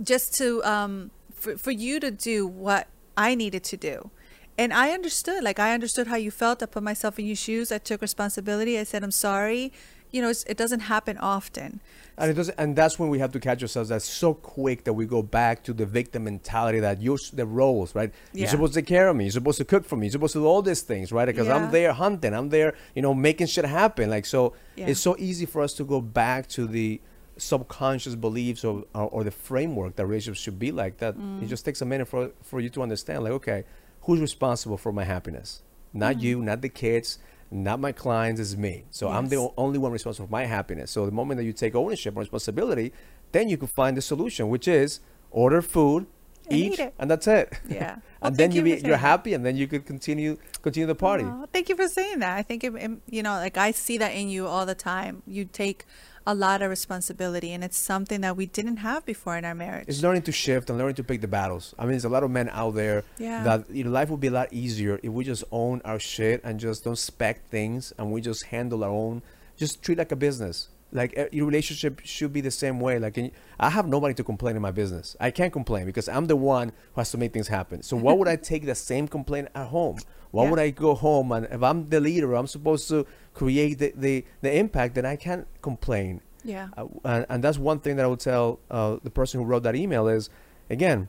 just 0.02 0.34
to 0.38 0.64
um 0.64 1.10
for, 1.34 1.56
for 1.56 1.70
you 1.70 2.00
to 2.00 2.10
do 2.10 2.46
what 2.46 2.88
I 3.16 3.34
needed 3.34 3.64
to 3.64 3.76
do. 3.76 4.10
And 4.58 4.72
I 4.72 4.90
understood, 4.90 5.42
like 5.42 5.58
I 5.58 5.72
understood 5.72 6.06
how 6.06 6.16
you 6.16 6.30
felt. 6.30 6.62
I 6.62 6.66
put 6.66 6.82
myself 6.82 7.18
in 7.18 7.26
your 7.26 7.36
shoes. 7.36 7.72
I 7.72 7.78
took 7.78 8.02
responsibility. 8.02 8.78
I 8.78 8.84
said, 8.84 9.02
I'm 9.02 9.10
sorry. 9.10 9.72
You 10.12 10.20
know, 10.22 10.28
it's, 10.28 10.44
it 10.44 10.56
doesn't 10.58 10.80
happen 10.80 11.16
often. 11.18 11.80
And 12.18 12.30
it 12.30 12.34
doesn't, 12.34 12.54
and 12.58 12.76
that's 12.76 12.98
when 12.98 13.08
we 13.08 13.18
have 13.20 13.32
to 13.32 13.40
catch 13.40 13.62
ourselves. 13.62 13.88
That's 13.88 14.04
so 14.04 14.34
quick 14.34 14.84
that 14.84 14.92
we 14.92 15.06
go 15.06 15.22
back 15.22 15.62
to 15.64 15.72
the 15.72 15.86
victim 15.86 16.24
mentality 16.24 16.80
that 16.80 17.00
you're 17.00 17.16
the 17.32 17.46
roles, 17.46 17.94
right? 17.94 18.12
You're 18.34 18.46
supposed 18.48 18.74
to 18.74 18.80
take 18.80 18.86
care 18.88 19.08
of 19.08 19.16
me. 19.16 19.24
You're 19.24 19.30
supposed 19.32 19.56
to 19.58 19.64
cook 19.64 19.86
for 19.86 19.96
me. 19.96 20.06
You're 20.06 20.12
supposed 20.12 20.34
to 20.34 20.40
do 20.40 20.46
all 20.46 20.60
these 20.60 20.82
things, 20.82 21.10
right? 21.12 21.24
Because 21.24 21.46
Yeah. 21.46 21.56
I'm 21.56 21.70
there 21.72 21.92
hunting. 21.94 22.34
I'm 22.34 22.50
there, 22.50 22.74
you 22.94 23.00
know, 23.00 23.14
making 23.14 23.46
shit 23.46 23.64
happen. 23.64 24.10
Like 24.10 24.26
so, 24.26 24.52
Yeah. 24.76 24.88
it's 24.88 25.00
so 25.00 25.16
easy 25.18 25.46
for 25.46 25.62
us 25.62 25.72
to 25.74 25.84
go 25.84 26.02
back 26.02 26.46
to 26.50 26.66
the 26.66 27.00
subconscious 27.38 28.14
beliefs 28.14 28.64
or, 28.64 28.84
or, 28.94 29.08
or 29.08 29.24
the 29.24 29.30
framework 29.30 29.96
that 29.96 30.06
relationships 30.06 30.40
should 30.42 30.58
be 30.58 30.70
like. 30.70 30.98
That 30.98 31.16
Mm. 31.16 31.42
it 31.42 31.46
just 31.46 31.64
takes 31.64 31.80
a 31.80 31.86
minute 31.86 32.06
for 32.08 32.30
for 32.42 32.60
you 32.60 32.68
to 32.70 32.82
understand. 32.82 33.24
Like, 33.24 33.32
okay, 33.32 33.64
who's 34.02 34.20
responsible 34.20 34.76
for 34.76 34.92
my 34.92 35.04
happiness? 35.04 35.62
Not 35.94 36.16
Mm. 36.16 36.20
you, 36.22 36.42
not 36.42 36.60
the 36.60 36.68
kids, 36.68 37.18
not 37.52 37.78
my 37.80 37.92
clients. 37.92 38.40
It's 38.40 38.56
me. 38.56 38.84
So 38.90 39.08
I'm 39.08 39.28
the 39.28 39.50
only 39.56 39.78
one 39.78 39.92
responsible 39.92 40.26
for 40.26 40.32
my 40.32 40.44
happiness. 40.46 40.90
So 40.90 41.04
the 41.06 41.12
moment 41.12 41.38
that 41.38 41.44
you 41.44 41.52
take 41.52 41.74
ownership 41.74 42.12
and 42.14 42.18
responsibility, 42.20 42.92
then 43.32 43.48
you 43.48 43.56
can 43.56 43.68
find 43.68 43.96
the 43.96 44.02
solution, 44.02 44.48
which 44.48 44.66
is 44.66 45.00
order 45.30 45.62
food, 45.62 46.06
And 46.48 46.58
eat, 46.58 46.80
eat 46.80 46.92
and 46.98 47.10
that's 47.10 47.26
it. 47.26 47.52
Yeah. 47.68 47.96
Well, 48.22 48.28
and 48.28 48.36
then 48.36 48.52
you 48.52 48.64
you 48.64 48.76
be, 48.76 48.86
you're 48.86 48.96
happy, 48.98 49.34
and 49.34 49.44
then 49.44 49.56
you 49.56 49.66
could 49.66 49.84
continue 49.84 50.36
continue 50.62 50.86
the 50.86 50.94
party. 50.94 51.24
Thank 51.52 51.68
you 51.68 51.74
for 51.76 51.88
saying 51.88 52.20
that. 52.20 52.36
I 52.38 52.42
think, 52.42 52.62
it, 52.62 52.72
it- 52.76 53.00
you 53.10 53.22
know, 53.24 53.34
like 53.34 53.56
I 53.56 53.72
see 53.72 53.98
that 53.98 54.12
in 54.14 54.28
you 54.28 54.46
all 54.46 54.64
the 54.64 54.76
time. 54.76 55.22
You 55.26 55.44
take 55.44 55.84
a 56.26 56.34
lot 56.34 56.62
of 56.62 56.70
responsibility, 56.70 57.52
and 57.52 57.64
it's 57.64 57.76
something 57.76 58.20
that 58.20 58.36
we 58.36 58.46
didn't 58.46 58.78
have 58.78 59.04
before 59.04 59.36
in 59.36 59.44
our 59.44 59.54
marriage. 59.54 59.86
It's 59.88 60.02
learning 60.02 60.22
to 60.22 60.32
shift 60.32 60.70
and 60.70 60.78
learning 60.78 60.94
to 60.96 61.04
pick 61.04 61.20
the 61.20 61.28
battles. 61.28 61.74
I 61.78 61.82
mean, 61.82 61.92
there's 61.92 62.04
a 62.04 62.08
lot 62.08 62.22
of 62.22 62.30
men 62.30 62.48
out 62.52 62.74
there 62.74 63.04
Yeah. 63.18 63.42
that 63.44 63.70
you 63.70 63.84
know, 63.84 63.90
life 63.90 64.08
would 64.10 64.20
be 64.20 64.28
a 64.28 64.32
lot 64.32 64.52
easier 64.52 65.00
if 65.02 65.10
we 65.12 65.24
just 65.24 65.44
own 65.50 65.80
our 65.84 65.98
shit 65.98 66.40
and 66.44 66.60
just 66.60 66.84
don't 66.84 66.98
spec 66.98 67.48
things 67.48 67.92
and 67.98 68.12
we 68.12 68.20
just 68.20 68.44
handle 68.44 68.84
our 68.84 68.90
own. 68.90 69.22
Just 69.56 69.82
treat 69.82 69.98
like 69.98 70.12
a 70.12 70.16
business. 70.16 70.68
Like 70.94 71.18
uh, 71.18 71.24
your 71.32 71.46
relationship 71.46 72.00
should 72.04 72.32
be 72.32 72.40
the 72.42 72.50
same 72.50 72.78
way. 72.78 72.98
Like 72.98 73.16
and 73.16 73.30
I 73.58 73.70
have 73.70 73.86
nobody 73.88 74.12
to 74.14 74.24
complain 74.24 74.56
in 74.56 74.62
my 74.62 74.70
business. 74.70 75.16
I 75.18 75.30
can't 75.30 75.52
complain 75.52 75.86
because 75.86 76.08
I'm 76.08 76.26
the 76.26 76.36
one 76.36 76.68
who 76.92 77.00
has 77.00 77.10
to 77.12 77.18
make 77.18 77.32
things 77.32 77.48
happen. 77.48 77.82
So 77.82 77.96
why 77.96 78.12
would 78.12 78.28
I 78.28 78.36
take 78.52 78.66
the 78.66 78.74
same 78.74 79.08
complaint 79.08 79.48
at 79.54 79.68
home? 79.68 79.98
Why 80.32 80.44
Yeah. 80.44 80.50
would 80.50 80.58
I 80.58 80.70
go 80.70 80.94
home 80.94 81.32
and 81.32 81.46
if 81.50 81.62
I'm 81.62 81.88
the 81.88 81.98
leader, 82.00 82.34
I'm 82.34 82.46
supposed 82.46 82.88
to 82.88 83.06
create 83.32 83.78
the 83.78 83.92
the, 83.96 84.24
the 84.42 84.54
impact. 84.56 84.94
Then 84.94 85.06
I 85.06 85.16
can't 85.16 85.46
complain. 85.62 86.20
yeah. 86.44 86.68
Uh, 86.76 86.86
and, 87.04 87.26
and 87.30 87.44
that's 87.44 87.58
one 87.58 87.78
thing 87.80 87.96
that 87.96 88.04
I 88.04 88.08
would 88.08 88.20
tell 88.20 88.58
uh, 88.70 88.96
the 89.02 89.10
person 89.10 89.40
who 89.40 89.46
wrote 89.46 89.62
that 89.62 89.76
email 89.76 90.08
is, 90.08 90.28
again, 90.68 91.08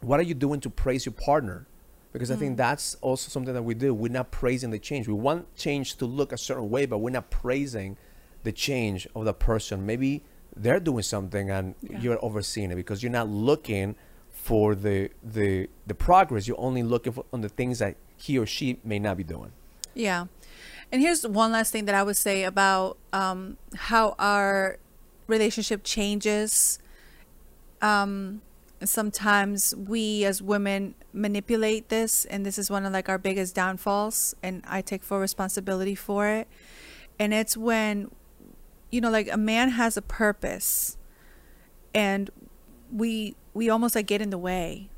what 0.00 0.18
are 0.20 0.22
you 0.22 0.34
doing 0.34 0.60
to 0.60 0.70
praise 0.70 1.04
your 1.04 1.12
partner? 1.12 1.66
Because 2.12 2.30
I 2.30 2.36
Mm. 2.36 2.38
think 2.38 2.56
that's 2.56 2.94
also 3.02 3.28
something 3.28 3.52
that 3.54 3.64
we 3.64 3.74
do. 3.74 3.92
We're 3.92 4.12
not 4.12 4.30
praising 4.30 4.70
the 4.70 4.78
change. 4.78 5.08
We 5.08 5.14
want 5.14 5.54
change 5.56 5.96
to 5.96 6.06
look 6.06 6.30
a 6.32 6.38
certain 6.38 6.70
way, 6.70 6.86
but 6.86 6.98
we're 6.98 7.10
not 7.10 7.28
praising 7.30 7.96
the 8.44 8.52
change 8.52 9.06
of 9.14 9.24
the 9.24 9.34
person. 9.34 9.84
Maybe 9.84 10.22
they're 10.56 10.80
doing 10.80 11.02
something 11.02 11.50
and 11.50 11.74
Yeah. 11.82 12.00
you're 12.00 12.24
overseeing 12.24 12.70
it 12.70 12.76
because 12.76 13.02
you're 13.02 13.12
not 13.12 13.28
looking 13.28 13.96
for 14.30 14.74
the 14.74 15.10
the 15.22 15.68
the 15.86 15.94
progress. 15.94 16.46
You're 16.46 16.60
only 16.60 16.82
looking 16.82 17.12
for 17.12 17.24
on 17.32 17.40
the 17.40 17.48
things 17.48 17.78
that 17.80 17.96
he 18.16 18.38
or 18.38 18.46
she 18.46 18.78
may 18.84 18.98
not 18.98 19.16
be 19.16 19.24
doing. 19.24 19.52
Yeah. 19.94 20.26
And 20.92 21.00
here's 21.02 21.26
one 21.26 21.50
last 21.52 21.72
thing 21.72 21.86
that 21.86 21.94
I 21.94 22.02
would 22.02 22.16
say 22.16 22.44
about 22.44 22.98
um, 23.12 23.56
how 23.74 24.14
our 24.18 24.78
relationship 25.26 25.82
changes. 25.82 26.78
Um, 27.82 28.42
sometimes 28.82 29.74
we 29.76 30.24
as 30.24 30.42
women 30.42 30.94
manipulate 31.12 31.88
this, 31.88 32.24
and 32.26 32.44
this 32.44 32.58
is 32.58 32.70
one 32.70 32.84
of 32.86 32.92
like 32.92 33.08
our 33.08 33.18
biggest 33.18 33.54
downfalls, 33.54 34.34
and 34.42 34.62
I 34.68 34.82
take 34.82 35.02
full 35.02 35.18
responsibility 35.20 35.94
for 35.94 36.28
it. 36.28 36.48
And 37.18 37.32
it's 37.32 37.56
when 37.56 38.10
you 38.90 39.00
know, 39.00 39.10
like 39.10 39.30
a 39.32 39.36
man 39.36 39.70
has 39.70 39.96
a 39.96 40.02
purpose 40.02 40.96
and 41.94 42.30
we 42.92 43.36
we 43.54 43.70
almost 43.70 43.94
like 43.94 44.06
get 44.06 44.20
in 44.20 44.30
the 44.30 44.38
way. 44.38 44.88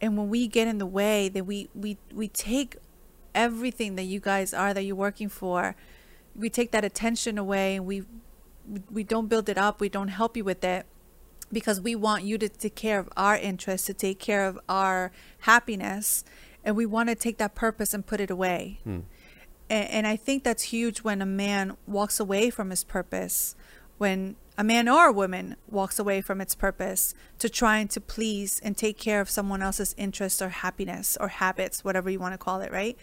And 0.00 0.16
when 0.16 0.28
we 0.28 0.46
get 0.46 0.66
in 0.68 0.78
the 0.78 0.86
way, 0.86 1.28
then 1.28 1.46
we 1.46 1.68
we 1.74 1.98
we 2.12 2.28
take 2.28 2.76
everything 3.34 3.96
that 3.96 4.04
you 4.04 4.20
guys 4.20 4.52
are 4.54 4.74
that 4.74 4.82
you're 4.82 4.96
working 4.96 5.28
for, 5.28 5.76
we 6.34 6.50
take 6.50 6.70
that 6.72 6.84
attention 6.84 7.38
away 7.38 7.76
and 7.76 7.86
we 7.86 8.04
we 8.90 9.02
don't 9.02 9.28
build 9.28 9.48
it 9.48 9.58
up, 9.58 9.80
we 9.80 9.88
don't 9.88 10.08
help 10.08 10.36
you 10.36 10.44
with 10.44 10.62
it 10.64 10.86
because 11.52 11.80
we 11.80 11.96
want 11.96 12.22
you 12.24 12.38
to 12.38 12.48
take 12.48 12.76
care 12.76 12.98
of 12.98 13.08
our 13.16 13.36
interests, 13.36 13.86
to 13.86 13.94
take 13.94 14.18
care 14.18 14.46
of 14.46 14.58
our 14.68 15.10
happiness, 15.40 16.24
and 16.64 16.76
we 16.76 16.86
want 16.86 17.08
to 17.08 17.14
take 17.14 17.38
that 17.38 17.54
purpose 17.54 17.92
and 17.92 18.06
put 18.06 18.20
it 18.20 18.30
away. 18.30 18.78
Hmm. 18.84 19.00
And, 19.70 19.88
and 19.88 20.06
I 20.06 20.16
think 20.16 20.42
that's 20.44 20.64
huge 20.64 20.98
when 20.98 21.22
a 21.22 21.26
man 21.26 21.76
walks 21.86 22.20
away 22.20 22.50
from 22.50 22.70
his 22.70 22.84
purpose, 22.84 23.54
when 23.96 24.36
a 24.58 24.64
man 24.64 24.88
or 24.88 25.06
a 25.06 25.12
woman 25.12 25.56
walks 25.70 25.98
away 25.98 26.20
from 26.20 26.40
its 26.40 26.54
purpose 26.54 27.14
to 27.38 27.48
trying 27.48 27.88
to 27.88 28.00
please 28.00 28.60
and 28.62 28.76
take 28.76 28.98
care 28.98 29.22
of 29.22 29.30
someone 29.30 29.62
else's 29.62 29.94
interests 29.96 30.42
or 30.42 30.50
happiness 30.50 31.16
or 31.18 31.28
habits, 31.28 31.82
whatever 31.82 32.10
you 32.10 32.18
want 32.18 32.34
to 32.34 32.38
call 32.38 32.60
it, 32.60 32.70
right? 32.70 32.98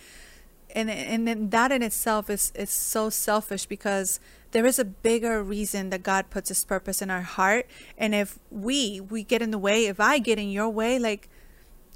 And 0.75 0.89
and 0.91 1.27
then 1.27 1.49
that 1.51 1.71
in 1.71 1.81
itself 1.81 2.29
is 2.29 2.51
is 2.53 2.69
so 2.69 3.09
selfish 3.09 3.65
because 3.65 4.19
there 4.51 4.65
is 4.65 4.77
a 4.77 4.85
bigger 4.85 5.41
reason 5.41 5.89
that 5.91 6.03
God 6.03 6.29
puts 6.29 6.49
his 6.49 6.63
purpose 6.65 7.01
in 7.01 7.09
our 7.09 7.21
heart. 7.21 7.67
And 7.97 8.13
if 8.13 8.37
we 8.51 8.99
we 8.99 9.23
get 9.23 9.41
in 9.41 9.51
the 9.51 9.57
way, 9.57 9.85
if 9.85 9.99
I 9.99 10.19
get 10.19 10.37
in 10.37 10.51
your 10.51 10.69
way, 10.69 10.99
like 10.99 11.29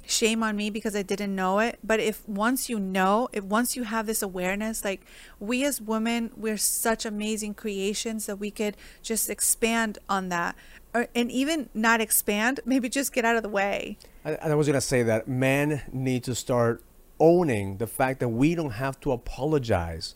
shame 0.06 0.42
on 0.42 0.56
me 0.56 0.70
because 0.70 0.94
I 0.96 1.02
didn't 1.02 1.34
know 1.34 1.58
it. 1.60 1.78
But 1.84 2.00
if 2.00 2.28
once 2.28 2.68
you 2.68 2.78
know, 2.80 3.28
if 3.32 3.44
once 3.44 3.76
you 3.76 3.84
have 3.84 4.06
this 4.06 4.22
awareness, 4.22 4.84
like 4.84 5.02
we 5.38 5.64
as 5.64 5.80
women, 5.80 6.30
we're 6.36 6.56
such 6.56 7.04
amazing 7.06 7.54
creations 7.54 8.26
that 8.26 8.36
we 8.36 8.50
could 8.50 8.76
just 9.02 9.30
expand 9.30 9.98
on 10.08 10.28
that. 10.30 10.56
Or, 10.94 11.08
and 11.14 11.30
even 11.30 11.70
not 11.72 12.00
expand, 12.02 12.60
maybe 12.66 12.88
just 12.90 13.14
get 13.14 13.24
out 13.24 13.36
of 13.36 13.42
the 13.42 13.48
way. 13.48 13.96
I, 14.24 14.34
I 14.34 14.54
was 14.54 14.66
gonna 14.66 14.80
say 14.80 15.02
that 15.04 15.26
men 15.28 15.82
need 15.92 16.24
to 16.24 16.34
start 16.34 16.82
owning 17.18 17.78
the 17.78 17.86
fact 17.86 18.20
that 18.20 18.28
we 18.28 18.54
don't 18.54 18.72
have 18.72 18.98
to 19.00 19.12
apologize 19.12 20.14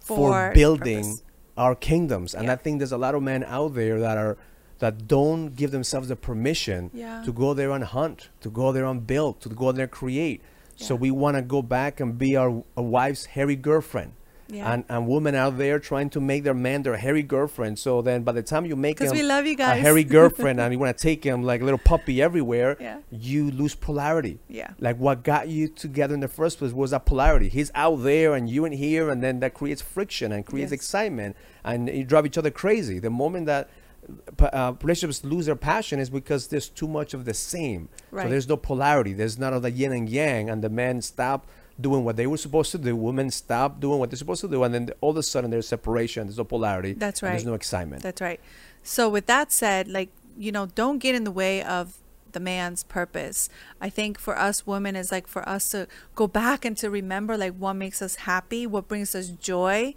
for, 0.00 0.16
For 0.32 0.52
building 0.54 1.04
purpose. 1.04 1.22
our 1.56 1.74
kingdoms. 1.74 2.34
And 2.34 2.46
Yeah. 2.46 2.52
I 2.52 2.56
think 2.56 2.78
there's 2.78 2.92
a 2.92 2.98
lot 2.98 3.14
of 3.14 3.22
men 3.22 3.44
out 3.44 3.74
there 3.74 4.00
that 4.00 4.18
are 4.18 4.36
that 4.78 5.08
don't 5.08 5.56
give 5.56 5.70
themselves 5.70 6.08
the 6.08 6.16
permission 6.16 6.90
Yeah. 6.94 7.22
to 7.24 7.32
go 7.32 7.54
there 7.54 7.70
and 7.72 7.84
hunt, 7.84 8.28
to 8.42 8.50
go 8.50 8.72
there 8.72 8.84
and 8.86 9.06
build, 9.06 9.40
to 9.42 9.48
go 9.48 9.72
there 9.72 9.84
and 9.84 9.92
create. 9.92 10.40
So 10.76 10.94
we 10.94 11.10
want 11.10 11.36
to 11.36 11.42
go 11.42 11.60
back 11.62 11.98
and 11.98 12.16
be 12.16 12.36
our, 12.36 12.62
our 12.76 12.84
wife's 12.84 13.24
hairy 13.26 13.56
girlfriend. 13.56 14.12
Yeah. 14.50 14.72
And, 14.72 14.84
and 14.88 15.06
women 15.08 15.34
out 15.34 15.58
there 15.58 15.78
trying 15.78 16.08
to 16.10 16.20
make 16.20 16.42
their 16.44 16.54
man 16.54 16.82
their 16.82 16.96
hairy 16.96 17.22
girlfriend. 17.22 17.78
So 17.78 18.00
then 18.00 18.22
by 18.22 18.32
the 18.32 18.42
time 18.42 18.64
you 18.64 18.76
make 18.76 18.98
him 18.98 19.10
we 19.10 19.22
love 19.22 19.44
you 19.44 19.54
guys. 19.56 19.76
a 19.78 19.80
hairy 19.82 20.04
girlfriend 20.16 20.58
and 20.58 20.72
you 20.72 20.78
want 20.78 20.96
to 20.96 21.02
take 21.02 21.22
him 21.22 21.42
like 21.42 21.60
a 21.60 21.64
little 21.64 21.76
puppy 21.84 22.22
everywhere, 22.22 22.76
Yeah. 22.80 22.98
you 23.10 23.50
lose 23.50 23.74
polarity. 23.74 24.38
Yeah. 24.48 24.70
Like 24.78 24.96
what 24.96 25.22
got 25.22 25.48
you 25.48 25.68
together 25.68 26.14
in 26.14 26.20
the 26.20 26.28
first 26.28 26.60
place 26.60 26.72
was 26.72 26.92
that 26.92 27.04
polarity. 27.04 27.48
He's 27.50 27.70
out 27.74 27.96
there 27.96 28.32
and 28.34 28.48
you 28.48 28.64
in 28.64 28.72
here, 28.72 29.10
and 29.10 29.22
then 29.22 29.40
that 29.40 29.52
creates 29.52 29.82
friction 29.82 30.32
and 30.32 30.46
creates 30.46 30.70
Yes. 30.70 30.78
excitement, 30.80 31.36
and 31.62 31.88
you 31.90 32.04
drive 32.04 32.24
each 32.24 32.38
other 32.38 32.50
crazy. 32.50 32.98
The 33.00 33.10
moment 33.10 33.44
that 33.46 33.68
uh, 34.40 34.72
relationships 34.82 35.24
lose 35.24 35.46
their 35.46 35.56
passion 35.56 35.98
is 35.98 36.10
because 36.10 36.48
there's 36.48 36.68
too 36.68 36.88
much 36.88 37.14
of 37.14 37.24
the 37.24 37.34
same. 37.34 37.88
Right. 38.10 38.24
So 38.24 38.30
there's 38.30 38.48
no 38.48 38.56
polarity. 38.56 39.12
There's 39.12 39.38
none 39.38 39.52
of 39.52 39.62
the 39.62 39.70
yin 39.70 39.92
and 39.92 40.08
yang, 40.08 40.48
and 40.50 40.62
the 40.62 40.70
men 40.70 41.02
stop 41.02 41.46
doing 41.80 42.04
what 42.04 42.16
they 42.16 42.26
were 42.26 42.36
supposed 42.36 42.72
to 42.72 42.78
do. 42.78 42.84
The 42.84 42.96
women 42.96 43.30
stop 43.30 43.80
doing 43.80 43.98
what 43.98 44.10
they're 44.10 44.16
supposed 44.16 44.40
to 44.42 44.48
do, 44.48 44.62
and 44.64 44.74
then 44.74 44.90
all 45.00 45.10
of 45.10 45.16
a 45.16 45.22
sudden 45.22 45.50
there's 45.50 45.68
separation. 45.68 46.26
There's 46.26 46.38
no 46.38 46.44
polarity. 46.44 46.94
That's 46.94 47.22
and 47.22 47.32
There's 47.32 47.46
no 47.46 47.54
excitement. 47.54 48.02
That's 48.02 48.20
right. 48.20 48.40
So 48.82 49.08
with 49.08 49.26
that 49.26 49.52
said, 49.52 49.88
like, 49.88 50.10
you 50.36 50.52
know, 50.52 50.66
don't 50.66 50.98
get 50.98 51.14
in 51.14 51.24
the 51.24 51.30
way 51.30 51.62
of 51.62 51.98
the 52.32 52.40
man's 52.40 52.84
purpose. 52.84 53.48
I 53.80 53.90
think 53.90 54.18
for 54.18 54.38
us 54.38 54.66
women 54.66 54.96
is 54.96 55.10
like 55.10 55.26
for 55.26 55.48
us 55.48 55.70
to 55.70 55.88
go 56.14 56.26
back 56.26 56.64
and 56.64 56.76
to 56.78 56.90
remember 56.90 57.36
like 57.36 57.54
what 57.54 57.74
makes 57.74 58.02
us 58.02 58.16
happy, 58.16 58.66
what 58.66 58.86
brings 58.86 59.14
us 59.14 59.28
joy 59.28 59.94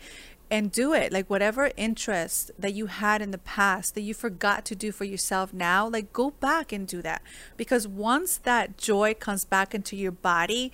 and 0.52 0.70
do 0.70 0.94
it. 0.94 1.14
Like 1.14 1.30
whatever 1.30 1.72
interest 1.78 2.52
that 2.60 2.74
you 2.74 2.88
had 2.88 3.22
in 3.22 3.32
the 3.32 3.38
past 3.38 3.96
that 3.96 4.02
you 4.02 4.14
forgot 4.14 4.66
to 4.66 4.76
do 4.76 4.92
for 4.92 5.06
yourself 5.06 5.54
now, 5.54 5.88
like 5.88 6.12
go 6.12 6.32
back 6.32 6.74
and 6.74 6.86
do 6.86 7.02
that. 7.02 7.22
Because 7.56 7.88
once 7.88 8.38
that 8.38 8.78
joy 8.78 9.14
comes 9.14 9.46
back 9.46 9.74
into 9.74 9.96
your 9.96 10.12
body, 10.12 10.72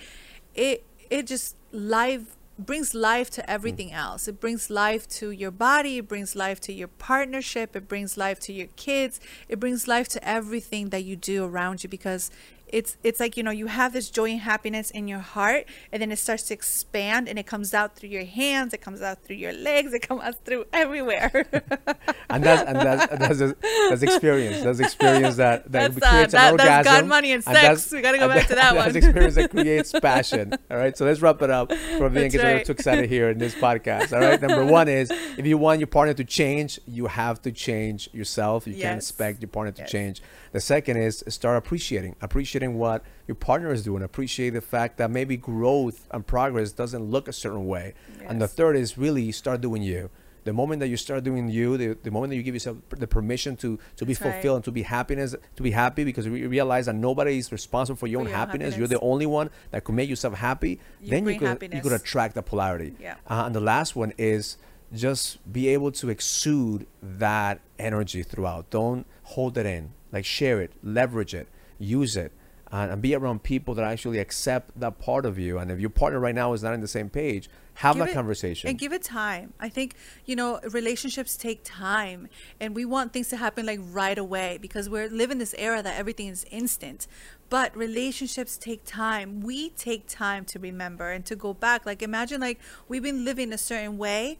it 0.56 0.84
it 1.10 1.28
just 1.28 1.56
life 1.72 2.36
brings 2.60 2.96
life 2.96 3.30
to 3.30 3.48
everything 3.50 3.90
mm. 3.92 3.96
else. 3.96 4.28
It 4.28 4.40
brings 4.40 4.72
life 4.72 5.08
to 5.10 5.30
your 5.30 5.52
body, 5.52 6.00
it 6.00 6.08
brings 6.08 6.36
life 6.36 6.60
to 6.62 6.74
your 6.74 6.88
partnership, 6.88 7.76
it 7.76 7.88
brings 7.88 8.18
life 8.18 8.40
to 8.42 8.54
your 8.54 8.68
kids, 8.76 9.20
it 9.48 9.60
brings 9.60 9.88
life 9.88 10.08
to 10.10 10.28
everything 10.28 10.90
that 10.90 11.04
you 11.04 11.16
do 11.16 11.46
around 11.46 11.84
you 11.84 11.90
because 11.90 12.32
it's 12.70 12.98
it's 13.04 13.20
like 13.20 13.38
you 13.38 13.44
know 13.44 13.52
you 13.52 13.68
have 13.68 13.94
this 13.94 14.10
joy 14.10 14.32
and 14.32 14.42
happiness 14.42 14.92
in 14.92 15.08
your 15.08 15.20
heart 15.20 15.66
and 15.92 16.02
then 16.02 16.12
it 16.12 16.18
starts 16.18 16.44
to 16.44 16.54
expand 16.54 17.28
and 17.30 17.40
it 17.40 17.46
comes 17.48 17.74
out 17.74 17.96
through 17.96 18.10
your 18.10 18.26
hands 18.26 18.74
it 18.74 18.82
comes 18.82 19.02
out 19.02 19.24
through 19.24 19.36
your 19.38 19.54
legs 19.54 19.94
it 19.94 20.08
comes 20.08 20.22
out 20.22 20.36
through 20.44 20.66
everywhere 20.74 21.32
and 22.30 22.44
that's 22.44 22.62
and 22.70 22.78
that's 22.78 23.08
that's, 23.40 23.54
that's 23.90 24.02
experience. 24.04 24.64
That's 24.64 24.80
experience 24.80 25.38
that 25.38 25.72
that 25.72 25.94
That's, 25.94 25.98
uh, 25.98 26.00
that- 26.00 26.24
an 26.26 26.32
that's 26.32 26.52
orgasm. 26.52 26.84
God, 26.84 27.06
money, 27.08 27.32
and 27.32 27.44
sex. 27.44 27.92
We 27.92 28.02
gotta 28.02 28.18
go 28.18 28.26
and 28.30 28.34
back 28.34 28.48
to 28.48 28.56
that 28.56 28.76
one 28.76 28.86
That's 28.92 29.06
experience 29.06 29.36
that 29.36 29.52
creates 29.52 29.92
passion. 30.02 30.54
All 30.70 30.78
right, 30.78 30.98
so 30.98 31.06
let's 31.06 31.22
wrap 31.22 31.42
it 31.42 31.50
up 31.50 31.72
for 31.98 32.10
being 32.10 32.26
in 32.26 32.32
That's 32.32 32.34
case 32.34 32.42
I'm 32.42 32.54
right. 32.58 32.66
too 32.66 32.72
excited 32.74 33.10
here 33.10 33.30
in 33.30 33.38
this 33.38 33.56
podcast. 33.56 34.14
All 34.14 34.20
right, 34.20 34.42
number 34.42 34.66
one 34.66 34.88
is 34.88 35.10
if 35.38 35.46
you 35.46 35.58
want 35.58 35.80
your 35.80 35.88
partner 35.88 36.14
to 36.16 36.24
change, 36.24 36.80
you 36.88 37.08
have 37.08 37.42
to 37.44 37.52
change 37.52 38.10
yourself. 38.14 38.68
You 38.68 38.76
can't 38.76 38.98
expect 38.98 39.42
your 39.42 39.50
partner 39.50 39.72
to 39.74 39.82
Yes. 39.84 39.92
change. 39.92 40.22
The 40.54 40.62
second 40.62 40.98
is 40.98 41.24
start 41.28 41.58
appreciating, 41.58 42.16
appreciating 42.58 42.78
what 42.78 43.04
your 43.28 43.36
partner 43.36 43.72
is 43.72 43.84
doing. 43.84 44.04
Appreciate 44.04 44.52
the 44.52 44.62
fact 44.62 44.98
that 44.98 45.12
maybe 45.12 45.38
growth 45.38 46.08
and 46.12 46.26
progress 46.26 46.72
doesn't 46.72 47.04
look 47.04 47.28
a 47.28 47.34
certain 47.34 47.66
way. 47.66 47.94
And 48.28 48.42
the 48.42 48.48
third 48.48 48.76
is 48.76 48.98
really 48.98 49.32
start 49.32 49.62
doing 49.62 49.84
you. 49.84 50.10
The 50.44 50.54
moment 50.54 50.80
that 50.80 50.88
you 50.88 50.96
start 50.96 51.26
doing 51.26 51.50
you, 51.50 51.76
the, 51.76 51.98
the 52.02 52.10
moment 52.10 52.30
that 52.32 52.38
you 52.38 52.44
give 52.44 52.56
yourself 52.56 52.78
the 52.90 53.06
permission 53.06 53.58
to 53.58 53.78
to 53.98 54.06
be 54.06 54.14
That's 54.14 54.22
right. 54.22 54.34
fulfilled 54.34 54.56
and 54.58 54.66
to 54.66 54.72
be 54.72 54.84
happiness, 54.84 55.36
to 55.58 55.64
be 55.64 55.72
happy, 55.72 56.06
because 56.06 56.30
we 56.30 56.48
realize 56.48 56.86
that 56.86 56.96
nobody 56.96 57.38
is 57.38 57.52
responsible 57.52 57.98
for 57.98 58.08
your 58.08 58.20
For 58.20 58.28
own 58.28 58.30
your 58.30 58.40
own 58.40 58.48
happiness. 58.48 58.78
You're 58.78 58.88
the 58.88 59.00
only 59.02 59.26
one 59.26 59.50
that 59.72 59.84
could 59.84 59.96
make 59.96 60.10
yourself 60.10 60.36
happy. 60.36 60.80
You 61.02 61.10
then 61.10 61.28
you 61.28 61.38
could 61.38 61.74
you 61.74 61.82
could 61.82 61.92
attract 61.92 62.36
the 62.36 62.42
polarity. 62.42 62.94
Yeah. 62.98 63.16
Uh, 63.28 63.44
and 63.46 63.54
the 63.54 63.60
last 63.74 63.98
one 63.98 64.14
is 64.18 64.58
just 64.94 65.38
be 65.52 65.68
able 65.68 65.92
to 65.92 66.10
exude 66.10 66.88
that 67.02 67.60
energy 67.78 68.24
throughout. 68.24 68.70
Don't 68.70 69.06
hold 69.24 69.58
it 69.58 69.66
in. 69.66 69.92
Like 70.14 70.24
share 70.24 70.62
it, 70.62 70.72
leverage 70.82 71.34
it, 71.36 71.50
use 71.78 72.16
it, 72.16 72.32
and 72.72 73.02
be 73.02 73.16
around 73.16 73.44
people 73.44 73.74
that 73.76 73.84
actually 73.86 74.20
accept 74.20 74.78
that 74.80 75.00
part 75.00 75.26
of 75.26 75.40
you. 75.40 75.58
And 75.58 75.72
if 75.72 75.80
your 75.80 75.90
partner 75.90 76.20
right 76.20 76.36
now 76.36 76.54
is 76.54 76.64
not 76.64 76.74
on 76.74 76.82
the 76.82 76.88
same 76.88 77.10
page, 77.10 77.50
have 77.76 77.96
Give 77.96 78.06
that 78.06 78.12
it- 78.12 78.14
conversation. 78.16 78.70
and 78.72 78.80
give 78.80 78.92
it 78.92 79.04
time 79.04 79.54
i 79.60 79.70
think 79.70 79.94
you 80.26 80.36
know 80.36 80.60
relationships 80.72 81.38
take 81.38 81.62
time 81.64 82.28
and 82.60 82.74
we 82.76 82.84
want 82.86 83.14
things 83.14 83.28
to 83.30 83.38
happen 83.38 83.68
like 83.68 83.80
right 83.92 84.18
away 84.18 84.58
because 84.60 84.90
we're 84.90 85.08
living 85.08 85.38
this 85.38 85.54
era 85.60 85.84
that 85.84 85.96
everything 85.96 86.26
is 86.28 86.44
instant 86.50 87.06
but 87.52 87.78
relationships 87.78 88.58
take 88.58 88.84
time 88.84 89.42
we 89.42 89.70
take 89.70 90.08
time 90.08 90.44
to 90.44 90.58
remember 90.58 91.12
and 91.12 91.24
to 91.24 91.36
go 91.36 91.54
back 91.54 91.86
like 91.86 92.02
imagine 92.02 92.42
like 92.42 92.60
we've 92.88 93.04
been 93.04 93.24
living 93.24 93.54
a 93.54 93.60
certain 93.60 94.00
way 94.00 94.40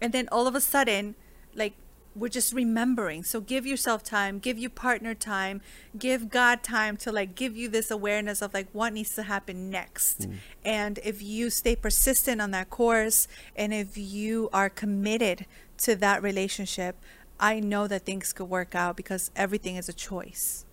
and 0.00 0.12
then 0.12 0.28
all 0.32 0.48
of 0.48 0.56
a 0.56 0.60
sudden 0.60 1.14
like 1.54 1.74
we're 2.14 2.28
just 2.28 2.52
remembering 2.52 3.22
so 3.22 3.40
give 3.40 3.66
yourself 3.66 4.02
time 4.02 4.38
give 4.38 4.58
your 4.58 4.70
partner 4.70 5.14
time 5.14 5.60
give 5.98 6.28
god 6.28 6.62
time 6.62 6.96
to 6.96 7.10
like 7.10 7.34
give 7.34 7.56
you 7.56 7.68
this 7.68 7.90
awareness 7.90 8.40
of 8.40 8.54
like 8.54 8.68
what 8.72 8.92
needs 8.92 9.14
to 9.14 9.22
happen 9.22 9.70
next 9.70 10.28
mm. 10.28 10.36
and 10.64 10.98
if 11.04 11.22
you 11.22 11.50
stay 11.50 11.74
persistent 11.74 12.40
on 12.40 12.50
that 12.50 12.70
course 12.70 13.26
and 13.56 13.72
if 13.72 13.96
you 13.98 14.48
are 14.52 14.68
committed 14.68 15.46
to 15.76 15.96
that 15.96 16.22
relationship 16.22 16.96
i 17.40 17.58
know 17.58 17.86
that 17.86 18.04
things 18.04 18.32
could 18.32 18.48
work 18.48 18.74
out 18.74 18.96
because 18.96 19.30
everything 19.34 19.76
is 19.76 19.88
a 19.88 19.92
choice 19.92 20.64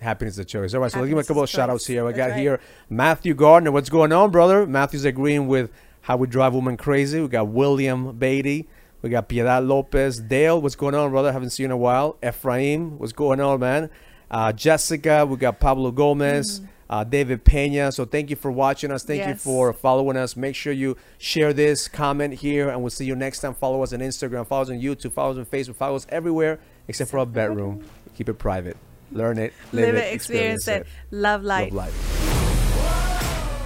Happiness 0.00 0.34
is 0.34 0.38
a 0.38 0.44
choice. 0.46 0.72
All 0.72 0.80
right, 0.80 0.90
so 0.90 0.98
let's 0.98 1.10
give 1.10 1.18
a 1.18 1.24
couple 1.24 1.42
of 1.42 1.50
shout 1.50 1.68
outs 1.68 1.86
here. 1.86 2.06
I 2.06 2.12
got 2.12 2.30
right. 2.30 2.38
here 2.38 2.60
Matthew 2.88 3.34
Gardner. 3.34 3.70
What's 3.70 3.90
going 3.90 4.12
on, 4.12 4.30
brother? 4.30 4.66
Matthew's 4.66 5.04
agreeing 5.04 5.46
with 5.46 5.70
how 6.00 6.16
we 6.16 6.26
drive 6.26 6.54
women 6.54 6.78
crazy. 6.78 7.20
We 7.20 7.28
got 7.28 7.48
William 7.48 8.16
Beatty. 8.16 8.66
We 9.02 9.10
got 9.10 9.28
Piedad 9.28 9.66
Lopez. 9.66 10.18
Dale, 10.20 10.60
what's 10.60 10.76
going 10.76 10.94
on, 10.94 11.10
brother? 11.10 11.32
Haven't 11.32 11.50
seen 11.50 11.64
you 11.64 11.66
in 11.68 11.70
a 11.72 11.76
while. 11.76 12.16
Ephraim, 12.22 12.98
what's 12.98 13.12
going 13.12 13.40
on, 13.40 13.60
man? 13.60 13.90
Uh, 14.30 14.52
Jessica, 14.52 15.26
we 15.26 15.36
got 15.36 15.58
Pablo 15.60 15.90
Gomez. 15.90 16.60
Uh, 16.88 17.04
David 17.04 17.44
Pena. 17.44 17.92
So 17.92 18.04
thank 18.04 18.30
you 18.30 18.36
for 18.36 18.50
watching 18.50 18.90
us. 18.90 19.04
Thank 19.04 19.20
you 19.20 19.34
Mm-hmm. 19.34 19.38
For 19.38 19.72
following 19.72 20.16
us. 20.16 20.36
Make 20.36 20.56
sure 20.56 20.72
you 20.72 20.96
share 21.18 21.52
this, 21.52 21.86
comment 21.86 22.34
here, 22.34 22.68
and 22.68 22.80
we'll 22.80 22.90
see 22.90 23.04
you 23.04 23.14
next 23.14 23.40
time. 23.40 23.54
Follow 23.54 23.80
us 23.84 23.92
on 23.92 24.00
Instagram, 24.00 24.44
follow 24.44 24.62
us 24.62 24.70
on 24.70 24.80
YouTube, 24.80 25.12
follow 25.12 25.30
us 25.30 25.38
on 25.38 25.46
Facebook, 25.46 25.76
follow 25.76 25.94
us 25.94 26.06
everywhere 26.08 26.58
except 26.88 27.12
for 27.12 27.20
our 27.20 27.26
bedroom. 27.26 27.84
Keep 28.16 28.30
it 28.30 28.34
private. 28.34 28.76
Learn 29.12 29.38
it, 29.38 29.52
live, 29.72 29.86
live 29.86 29.94
it, 29.94 29.98
it 29.98 30.14
experience 30.14 30.66
it 30.66 30.82
it. 30.82 30.86
love 31.12 31.44
life 31.44 31.72
Love 31.72 31.86
life. 31.86 32.19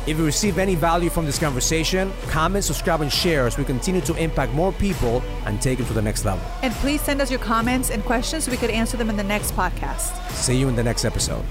If 0.07 0.19
you 0.19 0.27
receive 0.27 0.59
any 0.59 0.75
value 0.75 1.09
from 1.09 1.25
this 1.25 1.39
conversation, 1.39 2.13
comment, 2.27 2.65
subscribe, 2.65 3.01
and 3.01 3.11
share 3.11 3.47
as 3.47 3.57
we 3.57 3.65
continue 3.65 4.03
to 4.03 4.15
impact 4.17 4.53
more 4.53 4.71
people 4.73 5.23
and 5.47 5.63
take 5.63 5.81
it 5.81 5.87
to 5.87 5.95
the 5.95 6.03
next 6.03 6.27
level. 6.27 6.45
And 6.63 6.75
please 6.75 7.01
send 7.01 7.23
us 7.23 7.31
your 7.31 7.41
comments 7.41 7.91
and 7.91 8.05
questions 8.05 8.45
so 8.45 8.51
we 8.51 8.59
could 8.59 8.71
answer 8.71 8.99
them 8.99 9.09
in 9.09 9.17
the 9.17 9.25
next 9.25 9.53
podcast. 9.53 10.31
See 10.31 10.59
you 10.59 10.69
in 10.69 10.77
the 10.77 10.83
next 10.83 11.07
episode. 11.07 11.45